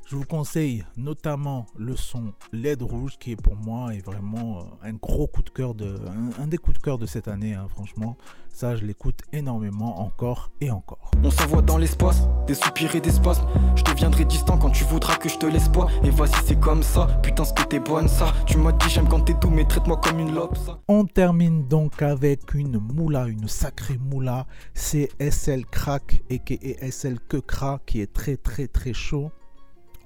Je 0.07 0.17
vous 0.17 0.25
conseille 0.25 0.85
notamment 0.97 1.67
le 1.77 1.97
son 1.97 2.35
LED 2.53 2.83
rouge 2.83 3.17
qui 3.19 3.33
est 3.33 3.37
pour 3.37 3.57
moi 3.57 3.95
est 3.95 4.05
vraiment 4.05 4.59
euh, 4.59 4.89
un 4.89 4.93
gros 4.93 5.27
coup 5.27 5.43
de 5.43 5.51
cœur 5.51 5.75
de 5.75 5.97
un, 6.39 6.47
des 6.47 6.59
coups 6.59 6.77
de 6.77 6.83
cœur 6.83 6.99
de 6.99 7.07
cette 7.07 7.29
année 7.29 7.55
hein, 7.55 7.67
franchement 7.69 8.17
ça 8.51 8.77
je 8.77 8.85
l'écoute 8.85 9.21
énormément 9.33 10.01
encore 10.01 10.51
et 10.61 10.71
encore. 10.71 11.11
On 11.25 11.31
s'envoie 11.31 11.63
dans 11.63 11.79
l'espace, 11.79 12.29
des 12.47 12.55
soupirs 12.55 12.95
et 12.95 13.01
des 13.01 13.13
spasmes. 13.13 13.47
Je 13.77 13.85
deviendrai 13.85 14.25
distant 14.25 14.59
quand 14.59 14.71
tu 14.71 14.85
voudras 14.85 15.17
que 15.17 15.29
je 15.29 15.39
te 15.39 15.47
laisse 15.47 15.69
pas. 15.69 15.87
Et 16.05 16.11
voici 16.11 16.35
c'est 16.45 16.61
comme 16.61 16.83
ça, 16.83 17.07
putain 17.23 17.45
ce 17.45 17.55
que 17.55 17.63
t'es 17.63 17.81
bonne 17.81 18.09
ça. 18.09 18.35
Tu 18.47 18.59
m'as 18.59 18.73
dit 18.73 18.91
j'aime 18.91 19.09
quand 19.09 19.21
t'es 19.21 19.35
doux 19.35 19.51
mais 19.51 19.65
traite-moi 19.65 19.97
comme 19.99 20.19
une 20.19 20.35
lope 20.35 20.59
ça. 20.59 20.79
On 20.89 21.05
termine 21.05 21.67
donc 21.69 22.03
avec 22.03 22.53
une 22.55 22.79
moula, 22.79 23.27
une 23.27 23.49
sacrée 23.49 23.99
moula. 23.99 24.47
C'est 24.75 25.09
SL 25.19 25.65
Crack 25.67 26.23
et 26.29 26.91
SL 26.91 27.19
Que 27.21 27.39
Crack 27.39 27.87
qui 27.87 28.01
est 28.01 28.13
très 28.13 28.37
très 28.37 28.67
très 28.67 28.93
chaud 28.93 29.31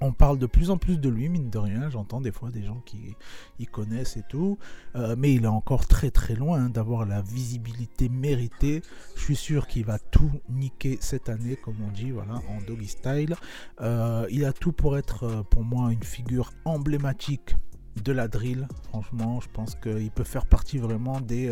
on 0.01 0.11
parle 0.11 0.37
de 0.37 0.45
plus 0.45 0.69
en 0.69 0.77
plus 0.77 0.97
de 0.97 1.09
lui, 1.09 1.29
mine 1.29 1.49
de 1.49 1.57
rien. 1.57 1.89
J'entends 1.89 2.21
des 2.21 2.31
fois 2.31 2.49
des 2.51 2.63
gens 2.63 2.81
qui 2.85 3.15
y 3.59 3.65
connaissent 3.65 4.17
et 4.17 4.23
tout. 4.29 4.57
Euh, 4.95 5.15
mais 5.17 5.33
il 5.33 5.43
est 5.43 5.47
encore 5.47 5.87
très 5.87 6.11
très 6.11 6.35
loin 6.35 6.65
hein, 6.65 6.69
d'avoir 6.69 7.05
la 7.05 7.21
visibilité 7.21 8.09
méritée. 8.09 8.81
Je 9.15 9.21
suis 9.21 9.35
sûr 9.35 9.67
qu'il 9.67 9.85
va 9.85 9.99
tout 9.99 10.31
niquer 10.49 10.97
cette 11.01 11.29
année, 11.29 11.55
comme 11.55 11.77
on 11.87 11.91
dit, 11.91 12.11
voilà, 12.11 12.35
en 12.49 12.61
doggy 12.67 12.87
style. 12.87 13.35
Euh, 13.81 14.27
il 14.29 14.45
a 14.45 14.53
tout 14.53 14.71
pour 14.71 14.97
être, 14.97 15.23
euh, 15.23 15.43
pour 15.43 15.63
moi, 15.63 15.91
une 15.91 16.03
figure 16.03 16.51
emblématique 16.65 17.55
de 18.03 18.11
la 18.11 18.27
drill. 18.27 18.67
Franchement, 18.89 19.39
je 19.41 19.47
pense 19.49 19.75
qu'il 19.75 20.11
peut 20.11 20.23
faire 20.23 20.45
partie 20.45 20.77
vraiment 20.77 21.19
des, 21.19 21.51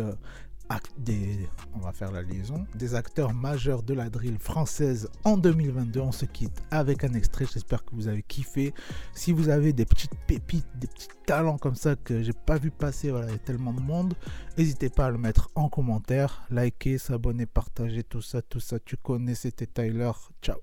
des, 0.98 1.48
on 1.74 1.78
va 1.78 1.92
faire 1.92 2.10
la 2.10 2.22
liaison, 2.22 2.66
des 2.74 2.94
acteurs 2.94 3.34
majeurs 3.34 3.82
de 3.82 3.94
la 3.94 4.10
drill 4.10 4.38
française 4.38 5.08
en 5.24 5.36
2022. 5.36 6.00
On 6.00 6.12
se 6.12 6.24
quitte 6.24 6.62
avec 6.70 7.04
un 7.04 7.12
extrait. 7.12 7.46
J'espère 7.52 7.84
que 7.84 7.94
vous 7.94 8.08
avez 8.08 8.22
kiffé. 8.22 8.74
Si 9.14 9.32
vous 9.32 9.48
avez 9.48 9.72
des 9.72 9.84
petites 9.84 10.14
pépites, 10.26 10.66
des 10.78 10.86
petits 10.86 11.08
talents 11.26 11.58
comme 11.58 11.74
ça 11.74 11.96
que 11.96 12.22
j'ai 12.22 12.32
pas 12.32 12.58
vu 12.58 12.70
passer, 12.70 13.10
voilà, 13.10 13.26
il 13.28 13.32
y 13.32 13.36
a 13.36 13.38
tellement 13.38 13.72
de 13.72 13.80
monde. 13.80 14.14
N'hésitez 14.58 14.90
pas 14.90 15.06
à 15.06 15.10
le 15.10 15.18
mettre 15.18 15.50
en 15.54 15.68
commentaire, 15.68 16.44
liker, 16.50 16.98
s'abonner, 16.98 17.46
partager, 17.46 18.02
tout 18.02 18.22
ça, 18.22 18.42
tout 18.42 18.60
ça. 18.60 18.78
Tu 18.80 18.96
connais, 18.96 19.34
c'était 19.34 19.66
Tyler. 19.66 20.12
Ciao. 20.42 20.58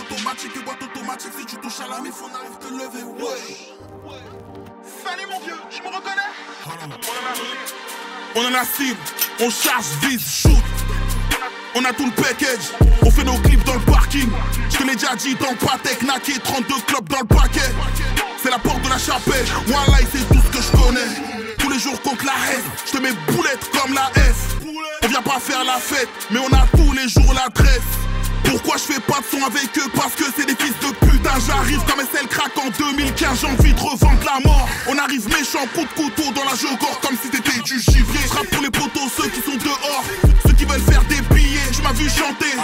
Automatique 0.00 0.52
et 0.56 0.64
boîte 0.64 0.82
automatique, 0.82 1.32
si 1.38 1.46
tu 1.46 1.56
touches 1.56 1.80
à 1.80 1.88
la 1.88 2.00
mif, 2.00 2.14
on 2.22 2.34
arrive 2.34 2.58
te 2.58 2.66
lever, 2.66 3.04
ouais. 3.04 4.12
Salut 5.04 5.26
mon 5.30 5.38
vieux, 5.40 5.56
je 5.70 5.82
me 5.82 5.94
reconnais 5.94 6.30
On 8.34 8.40
en 8.40 8.54
a 8.54 8.64
cible, 8.64 8.98
on 9.40 9.50
charge, 9.50 9.86
vise, 10.02 10.24
shoot. 10.24 10.52
On 11.74 11.84
a 11.84 11.92
tout 11.92 12.06
le 12.06 12.12
package, 12.12 12.72
on 13.02 13.10
fait 13.10 13.24
nos 13.24 13.38
clips 13.38 13.64
dans 13.64 13.74
le 13.74 13.80
parking. 13.80 14.28
Je 14.70 14.78
te 14.78 14.82
l'ai 14.82 14.94
déjà 14.94 15.14
dit 15.14 15.34
dans 15.36 15.50
le 15.50 15.56
Patek, 15.56 16.02
Naki, 16.02 16.40
32 16.40 16.74
clubs 16.86 17.08
dans 17.08 17.20
le 17.20 17.26
paquet. 17.26 17.70
C'est 18.42 18.50
la 18.50 18.58
porte 18.58 18.82
de 18.82 18.88
la 18.88 18.98
chapelle, 18.98 19.46
voilà, 19.66 19.98
c'est 20.10 20.26
tout 20.28 20.40
ce 20.40 20.58
que 20.58 20.62
je 20.62 20.84
connais. 20.84 21.56
Tous 21.58 21.70
les 21.70 21.78
jours 21.78 22.00
contre 22.02 22.24
la 22.24 22.32
haine, 22.52 22.64
je 22.86 22.92
te 22.92 22.98
mets 22.98 23.12
boulette 23.28 23.70
comme 23.70 23.94
la 23.94 24.10
S. 24.16 24.56
On 25.02 25.08
vient 25.08 25.22
pas 25.22 25.38
faire 25.38 25.64
la 25.64 25.78
fête, 25.78 26.08
mais 26.30 26.40
on 26.40 26.52
a 26.52 26.66
tous 26.76 26.92
les 26.92 27.08
jours 27.08 27.32
l'adresse. 27.32 27.99
Pourquoi 28.50 28.78
je 28.78 28.92
fais 28.92 29.00
pas 29.00 29.20
de 29.20 29.26
son 29.30 29.46
avec 29.46 29.70
eux? 29.78 29.88
Parce 29.94 30.14
que 30.14 30.24
c'est 30.36 30.44
des 30.44 30.56
fils 30.56 30.74
de 30.82 30.90
putain. 31.06 31.38
J'arrive 31.46 31.78
comme 31.86 32.00
SL 32.00 32.26
crack 32.26 32.50
en 32.58 32.68
2015 32.76 33.40
J'ai 33.40 33.46
envie 33.46 33.72
de 33.72 33.78
revendre 33.78 34.18
la 34.26 34.40
mort. 34.44 34.68
On 34.88 34.98
arrive 34.98 35.28
méchant, 35.28 35.62
coup 35.72 35.86
de 35.86 35.94
couteau 35.94 36.32
dans 36.34 36.42
la 36.42 36.56
jogor 36.56 36.98
Comme 37.00 37.16
si 37.22 37.30
t'étais 37.30 37.60
du 37.62 37.78
gibier. 37.78 38.26
Frappe 38.26 38.48
pour 38.48 38.60
les 38.60 38.70
potos, 38.70 39.06
ceux 39.16 39.28
qui 39.28 39.40
sont 39.40 39.56
dehors. 39.56 40.04
Ceux 40.44 40.52
qui 40.54 40.64
veulent 40.64 40.82
faire 40.82 41.04
des 41.04 41.22
billets. 41.32 41.70
Tu 41.72 41.80
m'as 41.82 41.92
vu 41.92 42.10
chanter. 42.10 42.58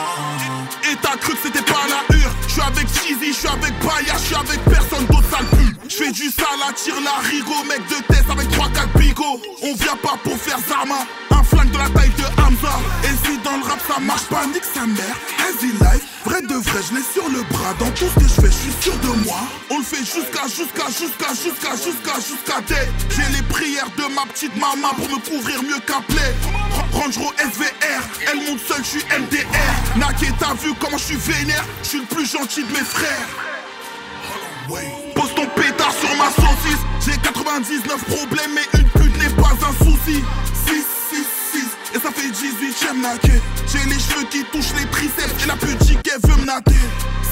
Et 0.91 0.97
t'as 1.01 1.17
cru 1.19 1.35
que 1.35 1.39
c'était 1.45 1.63
pas 1.63 1.87
la 1.87 2.17
hure 2.17 2.35
Je 2.49 2.53
suis 2.53 2.63
avec 2.63 2.89
Cheesy, 2.89 3.33
je 3.33 3.39
suis 3.39 3.49
avec 3.49 3.73
Baya 3.79 4.15
Je 4.19 4.27
suis 4.27 4.35
avec 4.35 4.61
personne 4.65 5.07
d'autre 5.07 5.31
sale 5.31 5.47
Je 5.89 5.95
fais 5.95 6.11
du 6.11 6.31
sale, 6.31 6.67
attire 6.69 6.99
la 6.99 7.23
rigo. 7.31 7.63
Mec 7.69 7.87
de 7.87 8.03
test 8.13 8.27
avec 8.29 8.51
3-4 8.51 8.99
bigots. 8.99 9.41
On 9.63 9.75
vient 9.75 9.97
pas 10.03 10.19
pour 10.25 10.37
faire 10.37 10.59
Zama 10.67 11.07
De 11.73 11.79
la 11.79 11.89
taille 11.91 12.11
de 12.11 12.43
Hamza 12.43 12.79
Et 13.05 13.27
si 13.27 13.39
dans 13.39 13.57
le 13.57 13.65
rap 13.65 13.81
ça 13.87 14.01
marche 14.01 14.27
pas, 14.27 14.47
nique 14.47 14.65
sa 14.75 14.87
mère 14.87 15.17
Vrai 16.25 16.43
de 16.43 16.55
vrai, 16.55 16.81
je 16.89 16.95
l'ai 16.97 17.03
sur 17.03 17.29
le 17.29 17.43
bras. 17.45 17.73
Dans 17.79 17.91
tout 17.93 18.07
ce 18.09 18.21
que 18.21 18.29
je 18.29 18.41
fais, 18.41 18.47
je 18.49 18.71
suis 18.71 18.83
sûr 18.83 18.97
de 18.99 19.25
moi. 19.25 19.39
On 19.71 19.79
le 19.79 19.85
fait 19.85 20.05
jusqu'à, 20.05 20.47
jusqu'à, 20.49 20.87
jusqu'à, 20.89 21.29
jusqu'à, 21.33 21.77
jusqu'à, 21.77 22.15
jusqu'à 22.21 22.61
dès. 22.67 22.89
J'ai 23.15 23.37
les 23.37 23.43
prières 23.43 23.89
de 23.97 24.13
ma 24.13 24.27
petite 24.27 24.55
maman 24.57 24.89
pour 24.97 25.09
me 25.09 25.19
couvrir 25.19 25.63
mieux 25.63 25.79
qu'un 25.87 26.03
plaid. 26.03 26.35
Range 26.93 27.15
SVR, 27.15 28.03
elle 28.31 28.39
monte 28.39 28.61
seule, 28.67 28.83
je 28.83 28.99
suis 28.99 29.05
MDR. 29.05 29.47
Naké, 29.97 30.27
t'as 30.39 30.55
vu 30.55 30.75
comment 30.81 30.99
je 30.99 31.05
suis 31.05 31.17
vénère? 31.17 31.65
Je 31.83 31.89
suis 31.89 31.99
le 32.01 32.07
plus 32.07 32.27
gentil 32.27 32.65
de 32.65 32.73
mes 32.73 32.85
frères. 32.85 33.29
Pose 35.15 35.35
ton 35.35 35.47
pétard 35.47 35.93
sur 36.01 36.11
ma 36.17 36.31
saucisse. 36.31 36.83
J'ai 37.07 37.17
99 37.19 38.05
problèmes, 38.05 38.51
mais 38.53 38.81
une 38.81 38.89
pute 38.89 39.17
n'est 39.23 39.43
pas 39.43 39.53
un 39.63 39.85
souci. 39.85 40.25
6 40.67 40.73
et 40.73 40.96
ça 42.07 42.13
fait 42.13 42.31
18 42.31 42.77
j'aime 42.81 43.01
naquer. 43.01 43.41
J'ai 43.67 43.85
les 43.89 43.99
cheveux 43.99 44.27
qui 44.31 44.45
touchent 44.45 44.75
les 44.79 44.87
triceps 44.91 45.43
Et 45.43 45.47
la 45.47 45.57
petite 45.57 46.03
qu'elle 46.03 46.21
veut 46.23 46.41
me 46.41 46.47
natter 46.47 46.79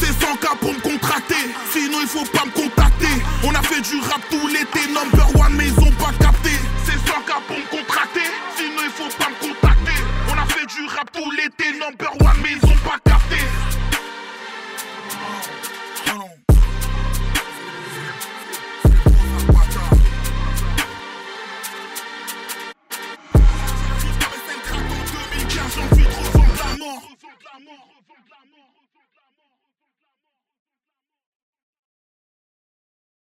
C'est 0.01 0.11
100k 0.11 0.59
pour 0.59 0.73
me 0.73 0.81
contracter. 0.81 1.45
Sinon 1.73 1.99
il 2.03 2.09
faut 2.09 2.25
pas 2.25 2.45
me 2.45 2.51
contacter. 2.51 3.15
On 3.45 3.55
a 3.55 3.63
fait 3.63 3.81
du 3.83 4.01
rap 4.01 4.21
tout 4.31 4.49
l'été 4.49 4.91
Number 4.93 5.29
one 5.37 5.55
mais 5.55 5.69
ils 5.69 5.79
ont 5.79 5.93
pas 5.93 6.13
capté. 6.19 6.51
C'est 6.85 6.99
100k 6.99 7.43
pour 7.47 7.57
me 7.57 7.67
contracter. 7.71 8.27
Sinon 8.57 8.83
il 8.85 8.91
faut 8.91 9.17
pas 9.17 9.31
me 9.31 9.49
contacter. 9.49 9.99
On 10.29 10.39
a 10.39 10.47
fait 10.47 10.67
du 10.67 10.87
rap 10.89 11.04